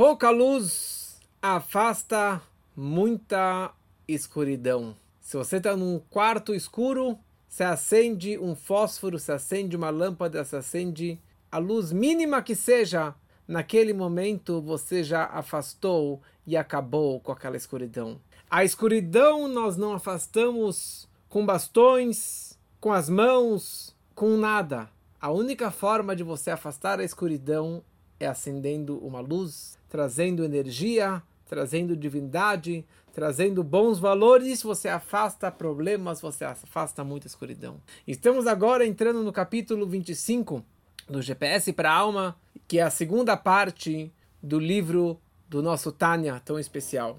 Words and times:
Pouca 0.00 0.30
luz 0.30 1.20
afasta 1.42 2.40
muita 2.74 3.70
escuridão. 4.08 4.96
Se 5.20 5.36
você 5.36 5.58
está 5.58 5.76
num 5.76 5.98
quarto 5.98 6.54
escuro, 6.54 7.18
se 7.46 7.62
acende 7.62 8.38
um 8.38 8.56
fósforo, 8.56 9.18
se 9.18 9.30
acende 9.30 9.76
uma 9.76 9.90
lâmpada, 9.90 10.42
se 10.42 10.56
acende 10.56 11.20
a 11.52 11.58
luz 11.58 11.92
mínima 11.92 12.40
que 12.40 12.54
seja, 12.54 13.14
naquele 13.46 13.92
momento 13.92 14.62
você 14.62 15.04
já 15.04 15.26
afastou 15.26 16.22
e 16.46 16.56
acabou 16.56 17.20
com 17.20 17.30
aquela 17.30 17.58
escuridão. 17.58 18.18
A 18.48 18.64
escuridão 18.64 19.48
nós 19.48 19.76
não 19.76 19.92
afastamos 19.92 21.06
com 21.28 21.44
bastões, 21.44 22.58
com 22.80 22.90
as 22.90 23.10
mãos, 23.10 23.94
com 24.14 24.38
nada. 24.38 24.88
A 25.20 25.30
única 25.30 25.70
forma 25.70 26.16
de 26.16 26.22
você 26.22 26.50
afastar 26.50 27.00
a 27.00 27.04
escuridão 27.04 27.84
é 28.18 28.26
acendendo 28.26 28.98
uma 28.98 29.20
luz, 29.20 29.78
trazendo 29.90 30.44
energia, 30.44 31.20
trazendo 31.46 31.96
divindade, 31.96 32.86
trazendo 33.12 33.62
bons 33.64 33.98
valores, 33.98 34.62
você 34.62 34.88
afasta 34.88 35.50
problemas, 35.50 36.20
você 36.20 36.44
afasta 36.44 37.02
muita 37.02 37.26
escuridão. 37.26 37.82
Estamos 38.06 38.46
agora 38.46 38.86
entrando 38.86 39.22
no 39.22 39.32
capítulo 39.32 39.84
25 39.86 40.64
do 41.08 41.20
GPS 41.20 41.72
para 41.72 41.90
a 41.90 41.94
Alma, 41.94 42.36
que 42.68 42.78
é 42.78 42.82
a 42.82 42.90
segunda 42.90 43.36
parte 43.36 44.12
do 44.40 44.60
livro 44.60 45.20
do 45.48 45.60
nosso 45.60 45.90
Tânia 45.90 46.40
tão 46.44 46.56
especial. 46.56 47.18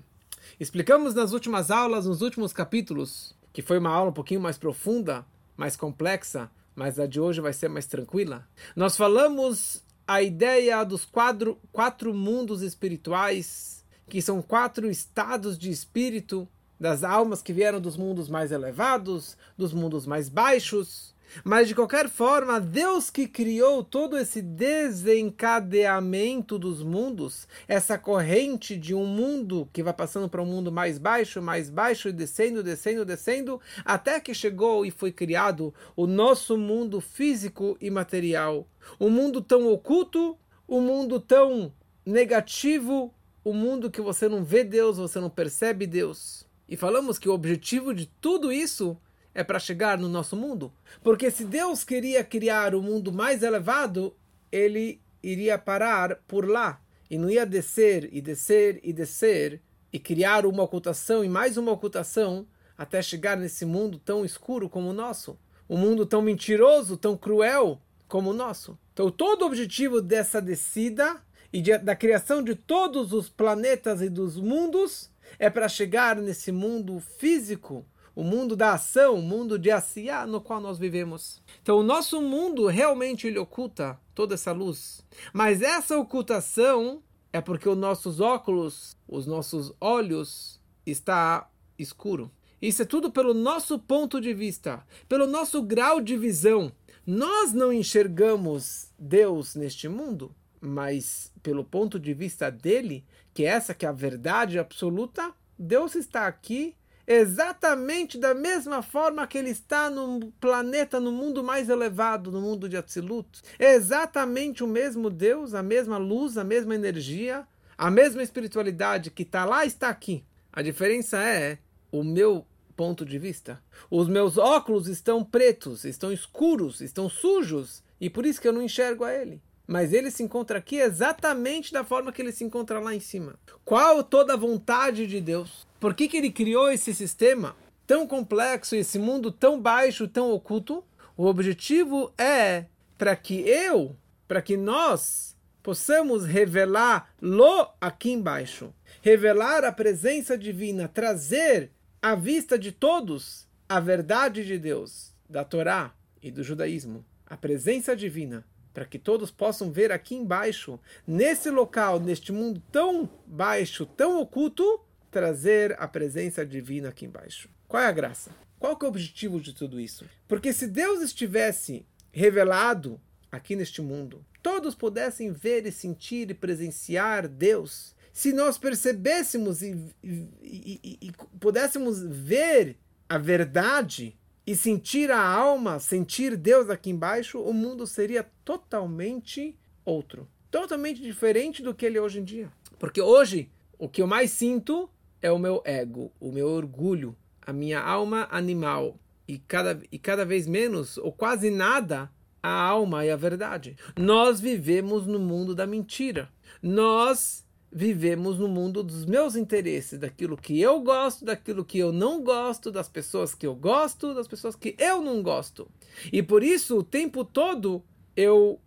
Explicamos 0.58 1.14
nas 1.14 1.34
últimas 1.34 1.70
aulas, 1.70 2.06
nos 2.06 2.22
últimos 2.22 2.54
capítulos, 2.54 3.36
que 3.52 3.62
foi 3.62 3.80
uma 3.80 3.92
aula 3.92 4.12
um 4.12 4.14
pouquinho 4.14 4.40
mais 4.40 4.58
profunda, 4.58 5.26
mais 5.58 5.76
complexa, 5.76 6.50
mas 6.74 6.98
a 6.98 7.06
de 7.06 7.20
hoje 7.20 7.42
vai 7.42 7.52
ser 7.52 7.68
mais 7.68 7.86
tranquila. 7.86 8.48
Nós 8.78 8.96
falamos 8.96 9.84
a 10.12 10.22
ideia 10.22 10.84
dos 10.84 11.06
quatro, 11.06 11.58
quatro 11.72 12.14
mundos 12.14 12.62
espirituais, 12.62 13.86
que 14.10 14.22
são 14.22 14.42
quatro 14.42 14.90
estados 14.90 15.58
de 15.58 15.72
espírito 15.72 16.46
das 16.78 17.02
almas 17.06 17.42
que 17.42 17.54
vieram 17.54 17.80
dos 17.80 17.96
mundos 17.96 18.28
mais 18.28 18.52
elevados, 18.52 19.38
dos 19.58 19.72
mundos 19.74 20.06
mais 20.06 20.28
baixos, 20.28 21.16
mas 21.44 21.68
de 21.68 21.76
qualquer 21.76 22.10
forma, 22.10 22.60
Deus 22.60 23.10
que 23.10 23.28
criou 23.28 23.84
todo 23.84 24.18
esse 24.18 24.42
desencadeamento 24.42 26.58
dos 26.58 26.82
mundos, 26.84 27.48
essa 27.68 27.98
corrente 27.98 28.78
de 28.78 28.94
um 28.94 29.06
mundo 29.06 29.68
que 29.72 29.84
vai 29.84 29.94
passando 29.94 30.30
para 30.30 30.42
um 30.42 30.46
mundo 30.46 30.72
mais 30.72 30.98
baixo, 30.98 31.42
mais 31.42 31.70
baixo, 31.70 32.10
e 32.10 32.14
descendo, 32.14 32.64
descendo, 32.64 33.06
descendo, 33.06 33.62
até 33.86 34.20
que 34.20 34.34
chegou 34.34 34.86
e 34.86 34.92
foi 34.92 35.12
criado 35.12 35.74
o 35.96 36.08
nosso 36.08 36.58
mundo 36.58 37.00
físico 37.00 37.78
e 37.80 37.90
material. 37.90 38.68
Um 39.00 39.10
mundo 39.10 39.42
tão 39.42 39.72
oculto, 39.72 40.38
um 40.68 40.82
mundo 40.82 41.20
tão 41.20 41.72
negativo, 42.06 43.14
um 43.46 43.54
mundo 43.54 43.90
que 43.90 44.02
você 44.02 44.28
não 44.28 44.44
vê 44.44 44.64
Deus, 44.64 44.98
você 44.98 45.20
não 45.20 45.30
percebe 45.30 45.88
Deus. 45.88 46.46
E 46.68 46.78
falamos 46.78 47.20
que 47.20 47.28
o 47.28 47.34
objetivo 47.34 47.94
de 47.94 48.06
tudo 48.06 48.52
isso 48.52 48.98
é 49.34 49.44
para 49.44 49.60
chegar 49.60 49.98
no 49.98 50.10
nosso 50.10 50.36
mundo. 50.36 50.74
Porque 51.04 51.32
se 51.32 51.46
Deus 51.46 51.84
queria 51.84 52.24
criar 52.24 52.76
o 52.76 52.82
mundo 52.82 53.12
mais 53.12 53.44
elevado, 53.44 54.16
ele 54.52 55.02
iria 55.24 55.58
parar 55.58 56.18
por 56.28 56.48
lá 56.48 56.82
e 57.10 57.18
não 57.18 57.30
ia 57.30 57.46
descer 57.46 58.10
e 58.12 58.22
descer 58.22 58.80
e 58.84 58.92
descer 58.92 59.62
e 59.92 60.00
criar 60.00 60.46
uma 60.46 60.64
ocultação 60.64 61.24
e 61.24 61.30
mais 61.30 61.58
uma 61.58 61.72
ocultação 61.72 62.48
até 62.78 63.02
chegar 63.02 63.38
nesse 63.38 63.66
mundo 63.66 64.00
tão 64.00 64.26
escuro 64.26 64.70
como 64.70 64.90
o 64.90 64.94
nosso, 64.94 65.38
um 65.70 65.78
mundo 65.78 66.06
tão 66.06 66.22
mentiroso, 66.22 66.98
tão 66.98 67.16
cruel 67.16 67.82
como 68.08 68.32
o 68.32 68.34
nosso. 68.34 68.78
Então 68.94 69.12
todo 69.12 69.44
o 69.44 69.46
objetivo 69.46 70.02
dessa 70.02 70.42
descida 70.42 71.22
e 71.54 71.62
de, 71.62 71.78
da 71.78 71.96
criação 71.96 72.42
de 72.42 72.56
todos 72.56 73.14
os 73.14 73.30
planetas 73.30 74.02
e 74.02 74.10
dos 74.10 74.38
mundos 74.38 75.12
é 75.38 75.50
para 75.50 75.70
chegar 75.70 76.16
nesse 76.16 76.52
mundo 76.52 77.00
físico 77.18 77.86
o 78.16 78.24
mundo 78.24 78.56
da 78.56 78.74
ação, 78.74 79.16
o 79.16 79.22
mundo 79.22 79.58
de 79.58 79.72
Asiá 79.72 80.26
no 80.26 80.42
qual 80.42 80.60
nós 80.60 80.78
vivemos. 80.78 81.42
Então 81.62 81.78
o 81.78 81.84
nosso 81.84 82.22
mundo 82.22 82.68
realmente 82.68 83.28
ele 83.28 83.40
oculta 83.40 84.00
toda 84.14 84.36
essa 84.36 84.52
luz. 84.52 85.06
Mas 85.34 85.62
essa 85.62 85.98
ocultação 85.98 87.02
é 87.32 87.40
porque 87.40 87.68
os 87.68 87.78
nossos 87.78 88.20
óculos, 88.20 88.96
os 89.08 89.26
nossos 89.26 89.74
olhos 89.80 90.60
está 90.86 91.50
escuro. 91.78 92.32
Isso 92.62 92.84
é 92.84 92.86
tudo 92.86 93.12
pelo 93.12 93.34
nosso 93.34 93.80
ponto 93.80 94.22
de 94.22 94.34
vista, 94.34 94.86
pelo 95.10 95.26
nosso 95.26 95.62
grau 95.62 96.00
de 96.00 96.16
visão. 96.16 96.72
Nós 97.08 97.54
não 97.54 97.74
enxergamos 97.74 98.90
Deus 99.00 99.56
neste 99.56 99.88
mundo, 99.88 100.36
mas 100.60 101.32
pelo 101.42 101.64
ponto 101.64 102.00
de 102.00 102.14
vista 102.14 102.52
dele, 102.52 103.04
que 103.34 103.44
é 103.44 103.48
essa 103.48 103.74
que 103.74 103.86
é 103.86 103.90
a 103.90 103.94
verdade 103.94 104.60
absoluta, 104.60 105.34
Deus 105.58 105.96
está 105.96 106.28
aqui 106.28 106.76
exatamente 107.20 108.18
da 108.18 108.34
mesma 108.34 108.82
forma 108.82 109.26
que 109.26 109.38
ele 109.38 109.50
está 109.50 109.90
no 109.90 110.32
planeta, 110.40 111.00
no 111.00 111.12
mundo 111.12 111.44
mais 111.44 111.70
elevado, 111.70 112.32
no 112.32 112.40
mundo 112.42 112.70
de 112.70 112.78
Atzilut. 112.78 113.42
É 113.58 113.74
exatamente 113.74 114.64
o 114.64 114.68
mesmo 114.68 115.10
Deus, 115.10 115.54
a 115.54 115.64
mesma 115.64 115.98
luz, 115.98 116.38
a 116.38 116.44
mesma 116.44 116.76
energia, 116.76 117.48
a 117.78 117.90
mesma 117.90 118.22
espiritualidade 118.22 119.10
que 119.10 119.24
está 119.24 119.46
lá 119.46 119.66
está 119.66 119.90
aqui. 119.90 120.24
A 120.54 120.62
diferença 120.62 121.18
é 121.18 121.58
o 121.92 122.04
meu 122.04 122.46
ponto 122.76 123.06
de 123.06 123.18
vista. 123.18 123.62
Os 123.90 124.08
meus 124.08 124.38
óculos 124.38 124.88
estão 124.88 125.24
pretos, 125.24 125.86
estão 125.86 126.12
escuros, 126.12 126.82
estão 126.82 127.10
sujos, 127.10 127.84
e 128.00 128.10
por 128.10 128.26
isso 128.26 128.42
que 128.42 128.48
eu 128.48 128.54
não 128.54 128.62
enxergo 128.62 129.04
a 129.04 129.14
ele. 129.14 129.42
Mas 129.68 129.94
ele 129.94 130.12
se 130.12 130.24
encontra 130.24 130.58
aqui 130.58 130.78
exatamente 130.78 131.72
da 131.72 131.84
forma 131.84 132.12
que 132.12 132.22
ele 132.22 132.32
se 132.32 132.44
encontra 132.44 132.80
lá 132.80 132.94
em 132.94 133.00
cima. 133.00 133.40
Qual 133.64 134.04
toda 134.04 134.34
a 134.34 134.38
vontade 134.38 135.08
de 135.08 135.22
Deus? 135.22 135.66
Por 135.82 135.96
que, 135.96 136.08
que 136.08 136.18
ele 136.18 136.32
criou 136.32 136.70
esse 136.70 136.94
sistema 136.94 137.56
tão 137.88 138.06
complexo, 138.06 138.76
esse 138.76 139.00
mundo 139.00 139.32
tão 139.32 139.60
baixo, 139.60 140.08
tão 140.08 140.32
oculto? 140.32 140.84
O 141.18 141.26
objetivo 141.26 142.14
é 142.20 142.66
para 143.00 143.16
que 143.16 143.40
eu, 143.50 143.98
para 144.28 144.44
que 144.44 144.56
nós 144.56 145.36
possamos 145.64 146.24
revelar-lo 146.24 147.68
aqui 147.82 148.12
embaixo. 148.12 148.72
Revelar 149.02 149.66
a 149.66 149.72
presença 149.72 150.38
divina, 150.38 150.88
trazer 150.88 151.72
à 152.00 152.14
vista 152.14 152.60
de 152.60 152.72
todos 152.72 153.48
a 153.68 153.80
verdade 153.80 154.46
de 154.46 154.60
Deus, 154.60 155.16
da 155.28 155.44
Torá 155.44 155.96
e 156.22 156.30
do 156.30 156.44
judaísmo. 156.44 157.04
A 157.26 157.36
presença 157.36 157.96
divina, 157.96 158.46
para 158.72 158.86
que 158.86 159.00
todos 159.00 159.32
possam 159.32 159.72
ver 159.72 159.92
aqui 159.92 160.14
embaixo, 160.14 160.80
nesse 161.08 161.50
local, 161.50 162.00
neste 162.00 162.32
mundo 162.32 162.62
tão 162.72 163.10
baixo, 163.26 163.84
tão 163.88 164.22
oculto, 164.22 164.80
trazer 165.12 165.76
a 165.78 165.88
presença 165.88 166.46
divina 166.46 166.90
aqui 166.90 167.06
embaixo. 167.06 167.50
Qual 167.68 167.84
é 167.84 167.86
a 167.86 167.92
graça? 167.92 168.32
Qual 168.58 168.78
é 168.80 168.86
o 168.86 168.88
objetivo 168.88 169.40
de 169.40 169.54
tudo 169.54 169.80
isso? 169.80 170.06
Porque 170.28 170.54
se 170.54 170.66
Deus 170.68 171.02
estivesse 171.02 171.86
revelado 172.12 173.00
aqui 173.32 173.56
neste 173.56 173.82
mundo, 173.82 174.26
todos 174.42 174.74
pudessem 174.74 175.32
ver 175.32 175.66
e 175.66 175.72
sentir 175.72 176.32
e 176.32 176.34
presenciar 176.34 177.28
Deus, 177.28 177.96
se 178.14 178.34
nós 178.34 178.58
percebêssemos 178.58 179.62
e, 179.62 179.78
e, 180.04 180.80
e, 180.84 180.98
e 181.02 181.12
pudéssemos 181.40 182.02
ver 182.04 182.78
a 183.08 183.18
verdade 183.18 184.18
e 184.46 184.56
sentir 184.56 185.12
a 185.12 185.22
alma, 185.22 185.80
sentir 185.80 186.36
Deus 186.36 186.70
aqui 186.70 186.90
embaixo, 186.90 187.40
o 187.40 187.54
mundo 187.54 187.86
seria 187.88 188.24
totalmente 188.44 189.58
outro. 189.86 190.28
Totalmente 190.50 191.02
diferente 191.02 191.64
do 191.64 191.74
que 191.74 191.86
ele 191.86 191.98
é 191.98 192.02
hoje 192.02 192.20
em 192.20 192.24
dia. 192.24 192.52
Porque 192.78 193.02
hoje, 193.02 193.50
o 193.78 193.88
que 193.88 194.02
eu 194.02 194.08
mais 194.08 194.32
sinto 194.32 194.90
é 195.22 195.32
o 195.32 195.40
meu 195.40 195.62
ego, 195.66 196.12
o 196.20 196.32
meu 196.32 196.48
orgulho, 196.48 197.16
a 197.42 197.54
minha 197.54 197.80
alma 197.80 198.28
animal. 198.32 198.98
E 199.28 199.38
cada, 199.38 199.82
e 199.92 199.98
cada 199.98 200.26
vez 200.26 200.48
menos, 200.48 200.98
ou 200.98 201.12
quase 201.12 201.50
nada, 201.50 202.12
a 202.44 202.52
alma 202.52 203.06
e 203.06 203.12
a 203.12 203.16
verdade. 203.16 203.78
Nós 203.98 204.42
vivemos 204.42 205.06
no 205.06 205.20
mundo 205.20 205.54
da 205.54 205.68
mentira. 205.68 206.30
Nós 206.62 207.46
vivemos 207.72 208.38
no 208.38 208.50
mundo 208.50 208.84
dos 208.84 209.06
meus 209.06 209.36
interesses, 209.36 209.98
daquilo 209.98 210.36
que 210.36 210.60
eu 210.60 210.82
gosto, 210.82 211.24
daquilo 211.24 211.64
que 211.64 211.80
eu 211.80 211.94
não 211.94 212.22
gosto, 212.22 212.72
das 212.72 212.90
pessoas 212.90 213.34
que 213.34 213.48
eu 213.48 213.56
gosto, 213.56 214.14
das 214.14 214.28
pessoas 214.28 214.56
que 214.56 214.76
eu 214.78 215.02
não 215.02 215.24
gosto. 215.24 215.70
E 216.12 216.22
por 216.22 216.44
isso, 216.44 216.80
o 216.80 216.84
tempo 216.84 217.24
todo, 217.24 217.82
eu 218.16 218.60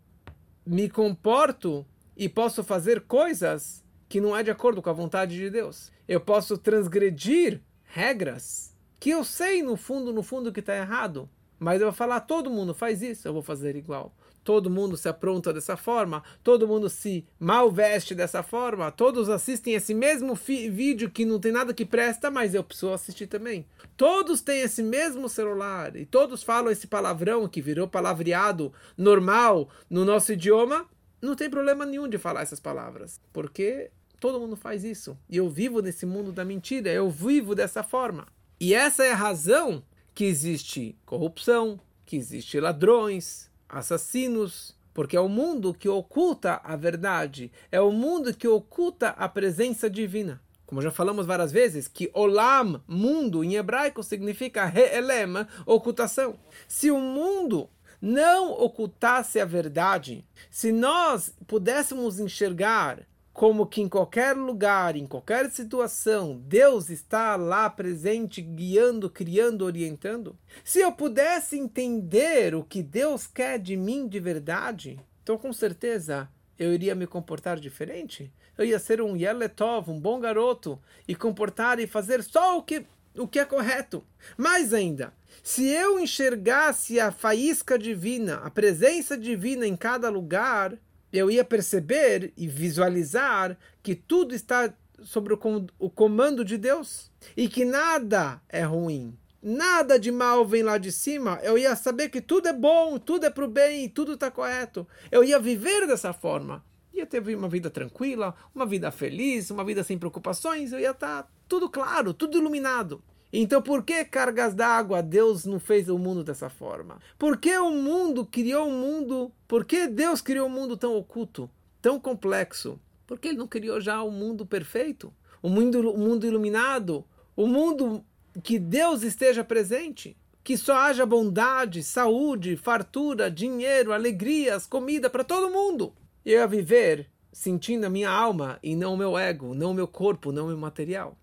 me 0.65 0.89
comporto 0.89 1.85
e 2.17 2.29
posso 2.29 2.65
fazer 2.65 3.03
coisas 3.03 3.84
que 4.15 4.21
não 4.21 4.37
é 4.37 4.45
de 4.45 4.51
acordo 4.53 4.81
com 4.81 4.89
a 4.89 4.93
vontade 4.93 5.35
de 5.35 5.51
Deus. 5.51 5.91
Eu 6.07 6.21
posso 6.21 6.57
transgredir 6.57 7.61
regras 7.83 8.73
que 9.01 9.11
eu 9.11 9.25
sei 9.25 9.61
no 9.61 9.77
fundo, 9.77 10.13
no 10.13 10.23
fundo 10.23 10.53
que 10.53 10.61
está 10.61 10.77
errado. 10.77 11.29
Mas 11.59 11.81
eu 11.81 11.89
vou 11.89 11.93
falar, 11.93 12.21
todo 12.21 12.49
mundo 12.49 12.73
faz 12.73 13.03
isso, 13.03 13.27
eu 13.27 13.33
vou 13.33 13.43
fazer 13.43 13.75
igual. 13.75 14.15
Todo 14.45 14.71
mundo 14.71 14.97
se 14.97 15.09
apronta 15.09 15.53
dessa 15.53 15.77
forma, 15.77 16.23
todo 16.45 16.69
mundo 16.69 16.89
se 16.89 17.27
mal 17.41 17.73
veste 17.73 18.15
dessa 18.15 18.41
forma, 18.41 18.93
todos 18.93 19.29
assistem 19.29 19.75
esse 19.75 19.93
mesmo 19.93 20.37
vídeo 20.37 21.11
que 21.11 21.25
não 21.25 21.41
tem 21.41 21.51
nada 21.51 21.75
que 21.75 21.85
presta, 21.85 22.31
mas 22.31 22.55
eu 22.55 22.63
preciso 22.63 22.93
assistir 22.93 23.27
também. 23.27 23.67
Todos 23.97 24.43
têm 24.43 24.61
esse 24.61 24.81
mesmo 24.81 25.29
celular 25.29 25.97
e 25.97 26.07
todos 26.07 26.45
falam 26.45 26.71
esse 26.71 26.87
palavrão 26.87 27.49
que 27.49 27.61
virou 27.61 27.89
palavreado 27.89 28.73
normal 28.97 29.69
no 29.91 30.05
nosso 30.05 30.33
idioma. 30.33 30.87
Não 31.21 31.35
tem 31.35 31.49
problema 31.49 31.87
nenhum 31.87 32.07
de 32.07 32.19
falar 32.19 32.43
essas 32.43 32.61
palavras, 32.61 33.19
porque 33.33 33.91
Todo 34.21 34.41
mundo 34.41 34.57
faz 34.57 34.85
isso. 34.85 35.17
E 35.29 35.37
eu 35.37 35.49
vivo 35.49 35.83
nesse 35.83 36.07
mundo 36.07 36.33
da 36.33 36.45
mentira, 36.45 36.91
eu 36.91 37.11
vivo 37.11 37.55
dessa 37.55 37.83
forma. 37.83 38.27
E 38.61 38.73
essa 38.73 39.05
é 39.05 39.13
a 39.13 39.17
razão 39.17 39.83
que 40.15 40.25
existe 40.25 40.97
corrupção, 41.05 41.79
que 42.07 42.17
existe 42.17 42.61
ladrões, 42.61 43.51
assassinos, 43.69 44.77
porque 44.93 45.17
é 45.17 45.21
o 45.21 45.29
mundo 45.29 45.75
que 45.75 45.89
oculta 45.89 46.61
a 46.63 46.77
verdade, 46.77 47.51
é 47.71 47.81
o 47.81 47.91
mundo 47.91 48.33
que 48.33 48.47
oculta 48.47 49.09
a 49.11 49.29
presença 49.29 49.91
divina. 49.91 50.41
Como 50.65 50.81
já 50.81 50.91
falamos 50.91 51.27
várias 51.27 51.53
vezes, 51.53 51.89
que 51.89 52.11
olam, 52.15 52.83
mundo, 52.89 53.45
em 53.45 53.57
hebraico 53.57 54.03
significa 54.03 54.65
re'elem, 54.65 55.47
ocultação. 55.67 56.39
Se 56.67 56.91
o 56.91 56.99
mundo 56.99 57.69
não 58.01 58.53
ocultasse 58.53 59.41
a 59.41 59.45
verdade, 59.45 60.25
se 60.51 60.73
nós 60.73 61.35
pudéssemos 61.47 62.19
enxergar 62.19 63.07
como 63.35 63.67
que 63.67 63.83
em 63.83 63.89
qualquer 63.89 64.37
lugar, 64.37 64.95
em 64.95 65.07
qualquer 65.07 65.51
situação, 65.51 66.41
Deus 66.47 66.89
está 66.89 67.35
lá 67.35 67.69
presente, 67.69 68.41
guiando, 68.41 69.11
criando, 69.11 69.63
orientando. 69.63 70.39
Se 70.63 70.79
eu 70.79 70.93
pudesse 70.93 71.59
entender 71.59 72.55
o 72.55 72.63
que 72.63 72.81
Deus 72.81 73.27
quer 73.27 73.59
de 73.59 73.77
mim 73.77 74.07
de 74.07 74.21
verdade, 74.21 75.01
então 75.21 75.37
com 75.37 75.53
certeza 75.53 76.31
eu 76.57 76.73
iria 76.73 76.95
me 76.95 77.09
comportar 77.09 77.59
diferente. 77.59 78.33
Eu 78.57 78.65
ia 78.65 78.79
ser 78.79 79.03
um 79.03 79.17
Yeletov, 79.17 79.91
um 79.91 79.99
bom 79.99 80.21
garoto, 80.21 80.81
e 81.09 81.17
comportar 81.17 81.81
e 81.81 81.89
fazer 81.89 82.23
só 82.23 82.57
o 82.57 82.63
que, 82.63 82.87
o 83.19 83.27
que 83.27 83.41
é 83.41 83.45
correto. 83.45 84.05
Mais 84.37 84.73
ainda, 84.73 85.13
se 85.43 85.67
eu 85.67 85.99
enxergasse 85.99 87.01
a 87.01 87.11
faísca 87.11 87.77
divina, 87.77 88.37
a 88.45 88.51
presença 88.51 89.19
divina 89.19 89.67
em 89.67 89.75
cada 89.75 90.09
lugar, 90.09 90.79
eu 91.19 91.31
ia 91.31 91.45
perceber 91.45 92.33
e 92.37 92.49
visualizar 92.49 93.57
que 93.83 93.95
tudo 93.95 94.35
está 94.35 94.73
sobre 95.03 95.35
o 95.35 95.91
comando 95.91 96.45
de 96.45 96.57
Deus 96.57 97.11
e 97.37 97.49
que 97.49 97.65
nada 97.65 98.41
é 98.49 98.63
ruim. 98.63 99.17
Nada 99.43 99.99
de 99.99 100.11
mal 100.11 100.47
vem 100.47 100.63
lá 100.63 100.79
de 100.79 100.91
cima. 100.91 101.39
Eu 101.43 101.59
ia 101.59 101.77
saber 101.77 102.09
que 102.09 102.21
tudo 102.21 102.49
é 102.49 102.53
bom, 102.53 102.99
tudo 102.99 103.27
é 103.27 103.31
para 103.31 103.45
o 103.45 103.49
bem, 103.49 103.89
tudo 103.89 104.15
está 104.15 104.31
correto. 104.31 104.87
Eu 105.13 105.23
ia 105.23 105.39
viver 105.39 105.87
dessa 105.87 106.13
forma. 106.13 106.65
Ia 106.93 107.05
ter 107.05 107.21
uma 107.37 107.49
vida 107.49 107.69
tranquila, 107.69 108.35
uma 108.55 108.65
vida 108.65 108.91
feliz, 108.91 109.51
uma 109.51 109.65
vida 109.65 109.85
sem 109.85 109.99
preocupações. 109.99 110.73
Eu 110.73 110.81
ia 110.81 110.93
estar 110.93 111.25
tá 111.25 111.29
tudo 111.47 111.69
claro, 111.69 112.15
tudo 112.15 112.39
iluminado. 112.39 113.03
Então, 113.37 113.61
por 113.61 113.83
que 113.83 114.05
cargas 114.05 114.55
d'água 114.55 115.03
Deus 115.03 115.45
não 115.45 115.59
fez 115.59 115.89
o 115.89 115.99
mundo 115.99 116.23
dessa 116.23 116.49
forma? 116.49 117.01
Por 117.19 117.37
que 117.37 117.59
o 117.59 117.69
mundo 117.69 118.25
criou 118.25 118.69
um 118.69 118.79
mundo? 118.79 119.33
Por 119.49 119.65
que 119.65 119.89
Deus 119.89 120.21
criou 120.21 120.47
um 120.47 120.51
mundo 120.51 120.77
tão 120.77 120.95
oculto, 120.97 121.51
tão 121.83 121.99
complexo? 121.99 122.79
Por 123.05 123.19
que 123.19 123.27
Ele 123.27 123.39
não 123.39 123.49
criou 123.49 123.81
já 123.81 124.01
o 124.05 124.09
um 124.09 124.13
mundo 124.13 124.47
perfeito? 124.47 125.13
O 125.43 125.49
um 125.49 125.51
mundo, 125.51 125.93
um 125.93 125.99
mundo 125.99 126.25
iluminado? 126.25 127.05
O 127.35 127.43
um 127.43 127.49
mundo 127.49 128.05
que 128.41 128.57
Deus 128.57 129.03
esteja 129.03 129.43
presente? 129.43 130.17
Que 130.45 130.57
só 130.57 130.77
haja 130.77 131.05
bondade, 131.05 131.83
saúde, 131.83 132.57
fartura, 132.57 133.29
dinheiro, 133.29 133.93
alegrias, 133.93 134.65
comida 134.65 135.11
para 135.11 135.25
todo 135.25 135.51
mundo. 135.51 135.93
E 136.25 136.31
eu 136.31 136.39
ia 136.39 136.47
viver 136.47 137.11
sentindo 137.33 137.85
a 137.85 137.91
minha 137.91 138.11
alma 138.11 138.61
e 138.63 138.77
não 138.77 138.95
o 138.95 138.97
meu 138.97 139.19
ego, 139.19 139.55
não 139.55 139.73
o 139.73 139.75
meu 139.75 139.89
corpo, 139.89 140.31
não 140.31 140.45
o 140.45 140.49
meu 140.49 140.57
material. 140.57 141.19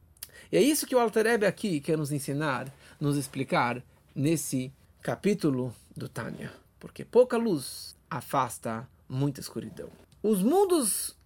E 0.53 0.57
é 0.57 0.63
isso 0.63 0.87
que 0.87 0.95
o 0.95 1.01
Alter 1.01 1.27
Ebe 1.27 1.45
aqui 1.45 1.81
quer 1.81 1.99
nos 1.99 2.13
ensinar, 2.13 2.73
nos 3.01 3.17
explicar 3.17 3.83
nesse 4.15 4.73
capítulo 5.03 5.75
do 5.97 6.09
Tânia. 6.09 6.53
Porque 6.79 7.05
pouca 7.05 7.37
luz 7.37 7.97
afasta 8.09 8.89
muita 9.09 9.41
escuridão. 9.41 9.89
Os 10.23 10.45
mundos 10.45 11.17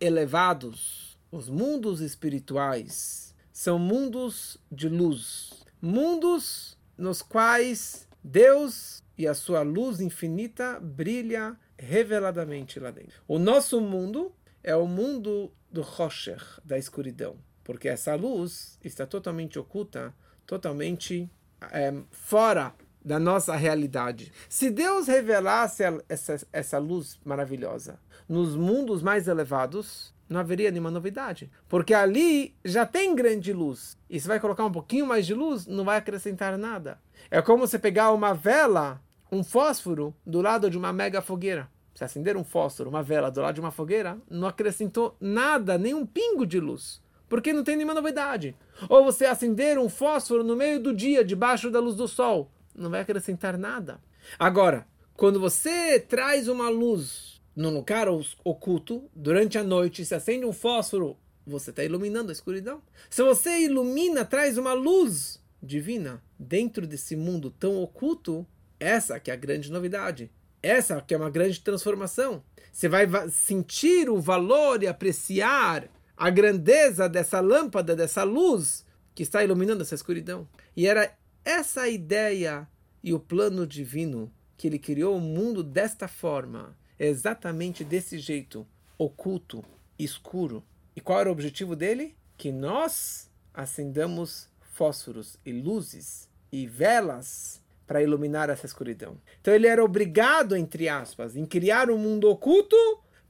elevados, 0.00 1.18
os 1.32 1.48
mundos 1.48 2.00
espirituais, 2.00 3.31
são 3.52 3.78
mundos 3.78 4.58
de 4.70 4.88
luz, 4.88 5.64
mundos 5.80 6.78
nos 6.96 7.22
quais 7.22 8.08
Deus 8.22 9.02
e 9.18 9.26
a 9.26 9.34
sua 9.34 9.62
luz 9.62 10.00
infinita 10.00 10.80
brilha 10.80 11.56
reveladamente 11.78 12.80
lá 12.80 12.90
dentro. 12.90 13.20
O 13.26 13.38
nosso 13.38 13.80
mundo 13.80 14.32
é 14.62 14.74
o 14.74 14.86
mundo 14.86 15.52
do 15.70 15.82
Rocher, 15.82 16.42
da 16.64 16.78
escuridão, 16.78 17.36
porque 17.64 17.88
essa 17.88 18.14
luz 18.14 18.78
está 18.82 19.06
totalmente 19.06 19.58
oculta, 19.58 20.14
totalmente 20.46 21.30
é, 21.70 21.92
fora 22.10 22.74
da 23.04 23.18
nossa 23.18 23.56
realidade. 23.56 24.32
Se 24.48 24.70
Deus 24.70 25.08
revelasse 25.08 25.82
essa, 26.08 26.46
essa 26.52 26.78
luz 26.78 27.18
maravilhosa 27.24 27.98
nos 28.28 28.54
mundos 28.54 29.02
mais 29.02 29.26
elevados, 29.26 30.14
não 30.32 30.40
haveria 30.40 30.70
nenhuma 30.70 30.90
novidade. 30.90 31.50
Porque 31.68 31.94
ali 31.94 32.54
já 32.64 32.84
tem 32.84 33.14
grande 33.14 33.52
luz. 33.52 33.96
E 34.08 34.18
se 34.18 34.26
vai 34.26 34.40
colocar 34.40 34.64
um 34.64 34.72
pouquinho 34.72 35.06
mais 35.06 35.26
de 35.26 35.34
luz, 35.34 35.66
não 35.66 35.84
vai 35.84 35.98
acrescentar 35.98 36.56
nada. 36.58 36.98
É 37.30 37.40
como 37.40 37.66
você 37.66 37.78
pegar 37.78 38.12
uma 38.12 38.32
vela, 38.32 39.00
um 39.30 39.44
fósforo, 39.44 40.14
do 40.26 40.40
lado 40.40 40.68
de 40.68 40.76
uma 40.76 40.92
mega 40.92 41.22
fogueira. 41.22 41.68
Se 41.94 42.02
acender 42.02 42.36
um 42.36 42.44
fósforo, 42.44 42.88
uma 42.88 43.02
vela 43.02 43.30
do 43.30 43.40
lado 43.40 43.54
de 43.54 43.60
uma 43.60 43.70
fogueira, 43.70 44.18
não 44.30 44.48
acrescentou 44.48 45.16
nada, 45.20 45.76
nem 45.76 45.94
um 45.94 46.06
pingo 46.06 46.46
de 46.46 46.58
luz. 46.58 47.02
Porque 47.28 47.52
não 47.52 47.62
tem 47.62 47.76
nenhuma 47.76 47.94
novidade. 47.94 48.56
Ou 48.88 49.04
você 49.04 49.26
acender 49.26 49.78
um 49.78 49.88
fósforo 49.88 50.42
no 50.42 50.56
meio 50.56 50.80
do 50.80 50.94
dia, 50.94 51.24
debaixo 51.24 51.70
da 51.70 51.80
luz 51.80 51.94
do 51.94 52.08
sol, 52.08 52.50
não 52.74 52.90
vai 52.90 53.00
acrescentar 53.00 53.56
nada. 53.56 54.00
Agora, 54.38 54.86
quando 55.14 55.38
você 55.38 56.00
traz 56.00 56.48
uma 56.48 56.68
luz 56.68 57.31
num 57.54 57.70
lugar 57.70 58.08
oculto, 58.44 59.10
durante 59.14 59.58
a 59.58 59.64
noite, 59.64 60.04
se 60.04 60.14
acende 60.14 60.44
um 60.44 60.52
fósforo, 60.52 61.16
você 61.46 61.70
está 61.70 61.84
iluminando 61.84 62.30
a 62.30 62.32
escuridão. 62.32 62.82
Se 63.10 63.22
você 63.22 63.60
ilumina, 63.60 64.24
traz 64.24 64.56
uma 64.56 64.72
luz 64.72 65.40
divina 65.62 66.22
dentro 66.38 66.86
desse 66.86 67.14
mundo 67.14 67.50
tão 67.50 67.82
oculto, 67.82 68.46
essa 68.80 69.20
que 69.20 69.30
é 69.30 69.34
a 69.34 69.36
grande 69.36 69.70
novidade. 69.70 70.30
Essa 70.62 71.00
que 71.00 71.12
é 71.12 71.16
uma 71.16 71.30
grande 71.30 71.60
transformação. 71.60 72.42
Você 72.72 72.88
vai 72.88 73.06
sentir 73.30 74.08
o 74.08 74.20
valor 74.20 74.82
e 74.82 74.86
apreciar 74.86 75.88
a 76.16 76.30
grandeza 76.30 77.08
dessa 77.08 77.40
lâmpada, 77.40 77.96
dessa 77.96 78.22
luz 78.22 78.86
que 79.14 79.22
está 79.22 79.42
iluminando 79.42 79.82
essa 79.82 79.94
escuridão. 79.94 80.48
E 80.76 80.86
era 80.86 81.12
essa 81.44 81.88
ideia 81.88 82.68
e 83.02 83.12
o 83.12 83.18
plano 83.18 83.66
divino 83.66 84.32
que 84.56 84.68
ele 84.68 84.78
criou 84.78 85.16
o 85.16 85.20
mundo 85.20 85.62
desta 85.62 86.06
forma, 86.06 86.76
exatamente 87.06 87.84
desse 87.84 88.18
jeito, 88.18 88.66
oculto, 88.96 89.64
escuro. 89.98 90.62
E 90.94 91.00
qual 91.00 91.20
era 91.20 91.28
o 91.28 91.32
objetivo 91.32 91.74
dele? 91.74 92.14
Que 92.36 92.52
nós 92.52 93.30
acendamos 93.52 94.48
fósforos 94.60 95.38
e 95.44 95.52
luzes 95.52 96.28
e 96.50 96.66
velas 96.66 97.62
para 97.86 98.02
iluminar 98.02 98.48
essa 98.48 98.66
escuridão. 98.66 99.18
Então 99.40 99.52
ele 99.52 99.66
era 99.66 99.84
obrigado, 99.84 100.56
entre 100.56 100.88
aspas, 100.88 101.36
em 101.36 101.44
criar 101.44 101.90
um 101.90 101.98
mundo 101.98 102.28
oculto 102.28 102.76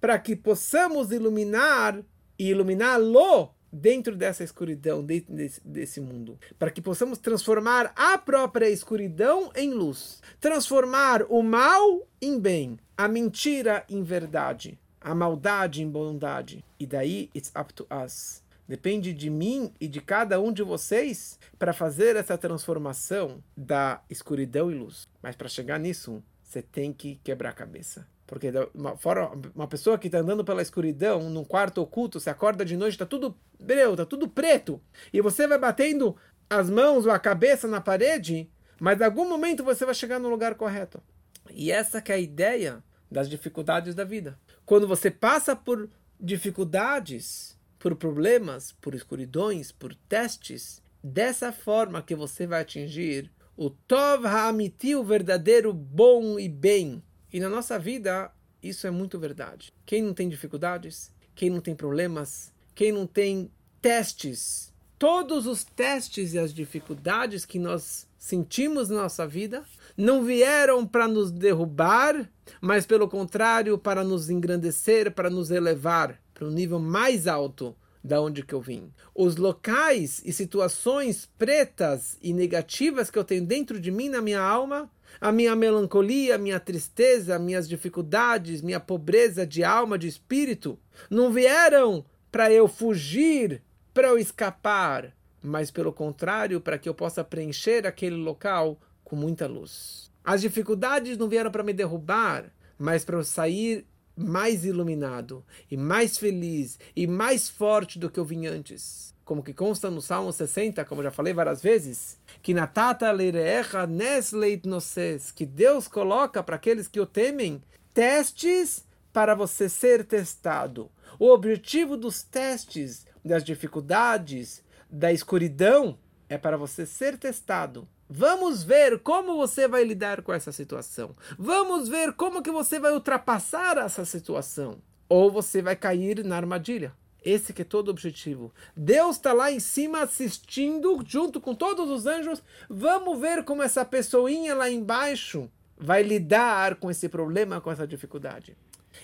para 0.00 0.18
que 0.18 0.36
possamos 0.36 1.10
iluminar 1.10 2.00
e 2.38 2.50
iluminá-lo 2.50 3.54
dentro 3.72 4.14
dessa 4.14 4.44
escuridão, 4.44 5.02
dentro 5.02 5.32
desse, 5.34 5.60
desse 5.64 6.00
mundo. 6.00 6.38
Para 6.58 6.70
que 6.70 6.82
possamos 6.82 7.18
transformar 7.18 7.92
a 7.96 8.18
própria 8.18 8.68
escuridão 8.68 9.50
em 9.56 9.72
luz. 9.72 10.20
Transformar 10.38 11.24
o 11.28 11.42
mal 11.42 12.06
em 12.20 12.38
bem, 12.38 12.78
a 13.04 13.08
mentira 13.08 13.84
em 13.88 14.02
verdade, 14.02 14.78
a 15.00 15.14
maldade 15.14 15.82
em 15.82 15.88
bondade. 15.88 16.64
E 16.78 16.86
daí, 16.86 17.30
it's 17.34 17.52
up 17.56 17.72
to 17.74 17.86
us 18.04 18.42
Depende 18.72 19.12
de 19.12 19.28
mim 19.28 19.72
e 19.80 19.88
de 19.88 20.00
cada 20.00 20.40
um 20.40 20.52
de 20.52 20.62
vocês 20.62 21.38
para 21.58 21.72
fazer 21.72 22.16
essa 22.16 22.38
transformação 22.38 23.42
da 23.56 24.00
escuridão 24.08 24.70
em 24.70 24.78
luz. 24.78 25.06
Mas 25.20 25.36
para 25.36 25.48
chegar 25.48 25.78
nisso, 25.78 26.22
você 26.42 26.62
tem 26.62 26.92
que 26.92 27.16
quebrar 27.24 27.50
a 27.50 27.52
cabeça. 27.52 28.06
Porque 28.26 28.50
uma, 28.72 28.96
fora, 28.96 29.30
uma 29.54 29.66
pessoa 29.66 29.98
que 29.98 30.06
está 30.06 30.20
andando 30.20 30.44
pela 30.44 30.62
escuridão, 30.62 31.28
num 31.28 31.44
quarto 31.44 31.82
oculto, 31.82 32.18
você 32.18 32.30
acorda 32.30 32.64
de 32.64 32.76
noite, 32.76 32.94
está 32.94 33.04
tudo 33.04 33.36
breu, 33.60 33.90
está 33.90 34.06
tudo 34.06 34.28
preto. 34.28 34.80
E 35.12 35.20
você 35.20 35.46
vai 35.46 35.58
batendo 35.58 36.16
as 36.48 36.70
mãos 36.70 37.04
ou 37.04 37.12
a 37.12 37.18
cabeça 37.18 37.68
na 37.68 37.80
parede, 37.80 38.48
mas 38.80 39.00
em 39.00 39.04
algum 39.04 39.28
momento 39.28 39.64
você 39.64 39.84
vai 39.84 39.94
chegar 39.94 40.18
no 40.18 40.30
lugar 40.30 40.54
correto. 40.54 41.02
E 41.50 41.70
essa 41.70 42.00
que 42.00 42.12
é 42.12 42.14
a 42.14 42.18
ideia 42.18 42.82
das 43.12 43.28
dificuldades 43.28 43.94
da 43.94 44.04
vida. 44.04 44.38
Quando 44.64 44.88
você 44.88 45.10
passa 45.10 45.54
por 45.54 45.88
dificuldades, 46.18 47.58
por 47.78 47.94
problemas, 47.94 48.72
por 48.80 48.94
escuridões, 48.94 49.70
por 49.70 49.94
testes, 50.08 50.82
dessa 51.02 51.52
forma 51.52 52.02
que 52.02 52.14
você 52.14 52.46
vai 52.46 52.62
atingir 52.62 53.30
o 53.56 53.68
Tov 53.68 54.26
Ha'amiti, 54.26 54.94
o 54.94 55.04
verdadeiro 55.04 55.72
bom 55.72 56.38
e 56.38 56.48
bem. 56.48 57.02
E 57.32 57.40
na 57.40 57.48
nossa 57.48 57.78
vida, 57.78 58.32
isso 58.62 58.86
é 58.86 58.90
muito 58.90 59.18
verdade. 59.18 59.72
Quem 59.84 60.02
não 60.02 60.14
tem 60.14 60.28
dificuldades, 60.28 61.12
quem 61.34 61.50
não 61.50 61.60
tem 61.60 61.74
problemas, 61.74 62.52
quem 62.74 62.92
não 62.92 63.06
tem 63.06 63.50
testes, 63.80 64.72
todos 64.98 65.46
os 65.46 65.64
testes 65.64 66.32
e 66.32 66.38
as 66.38 66.54
dificuldades 66.54 67.44
que 67.44 67.58
nós 67.58 68.06
sentimos 68.16 68.88
na 68.88 69.02
nossa 69.02 69.26
vida 69.26 69.64
não 69.96 70.24
vieram 70.24 70.86
para 70.86 71.06
nos 71.06 71.30
derrubar, 71.30 72.28
mas 72.60 72.86
pelo 72.86 73.08
contrário, 73.08 73.78
para 73.78 74.02
nos 74.04 74.30
engrandecer, 74.30 75.12
para 75.12 75.30
nos 75.30 75.50
elevar 75.50 76.22
para 76.42 76.48
um 76.48 76.50
nível 76.50 76.80
mais 76.80 77.28
alto 77.28 77.76
da 78.02 78.20
onde 78.20 78.42
que 78.42 78.52
eu 78.52 78.60
vim. 78.60 78.92
Os 79.14 79.36
locais 79.36 80.20
e 80.24 80.32
situações 80.32 81.30
pretas 81.38 82.18
e 82.20 82.32
negativas 82.32 83.10
que 83.10 83.18
eu 83.18 83.22
tenho 83.22 83.46
dentro 83.46 83.78
de 83.78 83.92
mim, 83.92 84.08
na 84.08 84.20
minha 84.20 84.40
alma, 84.40 84.90
a 85.20 85.30
minha 85.30 85.54
melancolia, 85.54 86.34
a 86.34 86.38
minha 86.38 86.58
tristeza, 86.58 87.38
minhas 87.38 87.68
dificuldades, 87.68 88.60
minha 88.60 88.80
pobreza 88.80 89.46
de 89.46 89.62
alma, 89.62 89.96
de 89.96 90.08
espírito, 90.08 90.76
não 91.08 91.30
vieram 91.30 92.04
para 92.30 92.50
eu 92.50 92.66
fugir, 92.66 93.62
para 93.94 94.08
eu 94.08 94.18
escapar, 94.18 95.14
mas 95.40 95.70
pelo 95.70 95.92
contrário, 95.92 96.60
para 96.60 96.78
que 96.78 96.88
eu 96.88 96.94
possa 96.94 97.22
preencher 97.22 97.86
aquele 97.86 98.16
local 98.16 98.80
com 99.12 99.16
muita 99.16 99.46
luz. 99.46 100.10
As 100.24 100.40
dificuldades 100.40 101.18
não 101.18 101.28
vieram 101.28 101.50
para 101.50 101.62
me 101.62 101.74
derrubar, 101.74 102.50
mas 102.78 103.04
para 103.04 103.18
eu 103.18 103.22
sair 103.22 103.86
mais 104.16 104.64
iluminado 104.64 105.44
e 105.70 105.76
mais 105.76 106.16
feliz 106.16 106.78
e 106.96 107.06
mais 107.06 107.46
forte 107.46 107.98
do 107.98 108.08
que 108.08 108.18
eu 108.18 108.24
vim 108.24 108.46
antes. 108.46 109.14
Como 109.22 109.42
que 109.42 109.52
consta 109.52 109.90
no 109.90 110.00
Salmo 110.00 110.32
60, 110.32 110.82
como 110.86 111.02
já 111.02 111.10
falei 111.10 111.34
várias 111.34 111.60
vezes, 111.60 112.18
que 112.40 112.54
natata 112.54 113.12
leirecha 113.12 113.86
nesleit 113.86 114.66
noses, 114.66 115.30
que 115.30 115.44
Deus 115.44 115.86
coloca 115.86 116.42
para 116.42 116.56
aqueles 116.56 116.88
que 116.88 116.98
o 116.98 117.04
temem 117.04 117.62
testes 117.92 118.82
para 119.12 119.34
você 119.34 119.68
ser 119.68 120.06
testado. 120.06 120.90
O 121.18 121.28
objetivo 121.28 121.98
dos 121.98 122.22
testes, 122.22 123.06
das 123.22 123.44
dificuldades, 123.44 124.64
da 124.90 125.12
escuridão, 125.12 125.98
é 126.30 126.38
para 126.38 126.56
você 126.56 126.86
ser 126.86 127.18
testado 127.18 127.86
Vamos 128.14 128.62
ver 128.62 128.98
como 128.98 129.38
você 129.38 129.66
vai 129.66 129.84
lidar 129.84 130.20
com 130.20 130.34
essa 130.34 130.52
situação. 130.52 131.16
Vamos 131.38 131.88
ver 131.88 132.12
como 132.12 132.42
que 132.42 132.50
você 132.50 132.78
vai 132.78 132.92
ultrapassar 132.92 133.78
essa 133.78 134.04
situação. 134.04 134.82
Ou 135.08 135.30
você 135.30 135.62
vai 135.62 135.74
cair 135.74 136.22
na 136.22 136.36
armadilha. 136.36 136.92
Esse 137.24 137.54
que 137.54 137.62
é 137.62 137.64
todo 137.64 137.88
o 137.88 137.90
objetivo. 137.90 138.52
Deus 138.76 139.16
está 139.16 139.32
lá 139.32 139.50
em 139.50 139.58
cima 139.58 140.02
assistindo, 140.02 141.02
junto 141.06 141.40
com 141.40 141.54
todos 141.54 141.88
os 141.88 142.04
anjos. 142.04 142.42
Vamos 142.68 143.18
ver 143.18 143.44
como 143.44 143.62
essa 143.62 143.82
pessoinha 143.82 144.54
lá 144.54 144.70
embaixo 144.70 145.50
vai 145.78 146.02
lidar 146.02 146.74
com 146.74 146.90
esse 146.90 147.08
problema, 147.08 147.62
com 147.62 147.72
essa 147.72 147.86
dificuldade. 147.86 148.54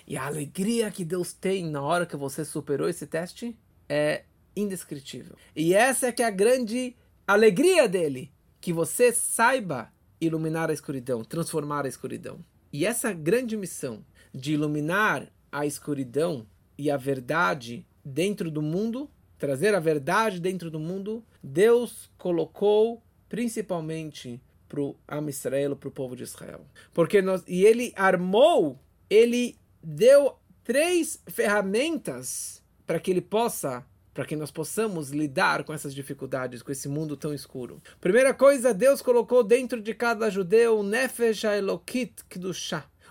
E 0.05 0.17
a 0.17 0.27
alegria 0.27 0.91
que 0.91 1.03
Deus 1.03 1.33
tem 1.33 1.65
na 1.65 1.81
hora 1.81 2.05
que 2.05 2.15
você 2.15 2.45
superou 2.45 2.87
esse 2.87 3.07
teste 3.07 3.57
é 3.89 4.23
indescritível. 4.55 5.35
E 5.55 5.73
essa 5.73 6.05
é 6.05 6.11
que 6.11 6.21
é 6.21 6.27
a 6.27 6.31
grande 6.31 6.95
alegria 7.25 7.89
dele 7.89 8.31
que 8.61 8.73
você 8.73 9.11
saiba 9.11 9.91
iluminar 10.19 10.69
a 10.69 10.73
escuridão, 10.73 11.23
transformar 11.23 11.85
a 11.85 11.89
escuridão. 11.89 12.43
E 12.71 12.85
essa 12.85 13.13
grande 13.13 13.55
missão 13.57 14.05
de 14.33 14.53
iluminar 14.53 15.31
a 15.51 15.65
escuridão 15.65 16.45
e 16.77 16.91
a 16.91 16.97
verdade 16.97 17.85
dentro 18.03 18.51
do 18.51 18.61
mundo, 18.61 19.09
trazer 19.37 19.73
a 19.73 19.79
verdade 19.79 20.39
dentro 20.39 20.69
do 20.69 20.79
mundo, 20.79 21.23
Deus 21.41 22.11
colocou 22.17 23.01
principalmente 23.27 24.41
para 24.67 24.81
o 24.81 24.95
Am 25.07 25.29
Israel, 25.29 25.75
para 25.75 25.89
o 25.89 25.91
povo 25.91 26.15
de 26.15 26.23
Israel. 26.23 26.61
Porque 26.93 27.21
nós, 27.21 27.43
e 27.47 27.65
ele 27.65 27.91
armou, 27.95 28.79
ele 29.09 29.57
deu 29.81 30.35
três 30.63 31.21
ferramentas 31.27 32.61
para 32.85 32.99
que 32.99 33.09
ele 33.09 33.21
possa 33.21 33.85
para 34.19 34.25
que 34.25 34.35
nós 34.35 34.51
possamos 34.51 35.11
lidar 35.11 35.63
com 35.63 35.73
essas 35.73 35.95
dificuldades, 35.95 36.61
com 36.61 36.73
esse 36.73 36.89
mundo 36.89 37.15
tão 37.15 37.33
escuro. 37.33 37.81
Primeira 38.01 38.33
coisa, 38.33 38.73
Deus 38.73 39.01
colocou 39.01 39.45
dentro 39.45 39.81
de 39.81 39.93
cada 39.93 40.29
judeu 40.29 40.83
Nefesh 40.83 41.45
Elokit 41.45 42.25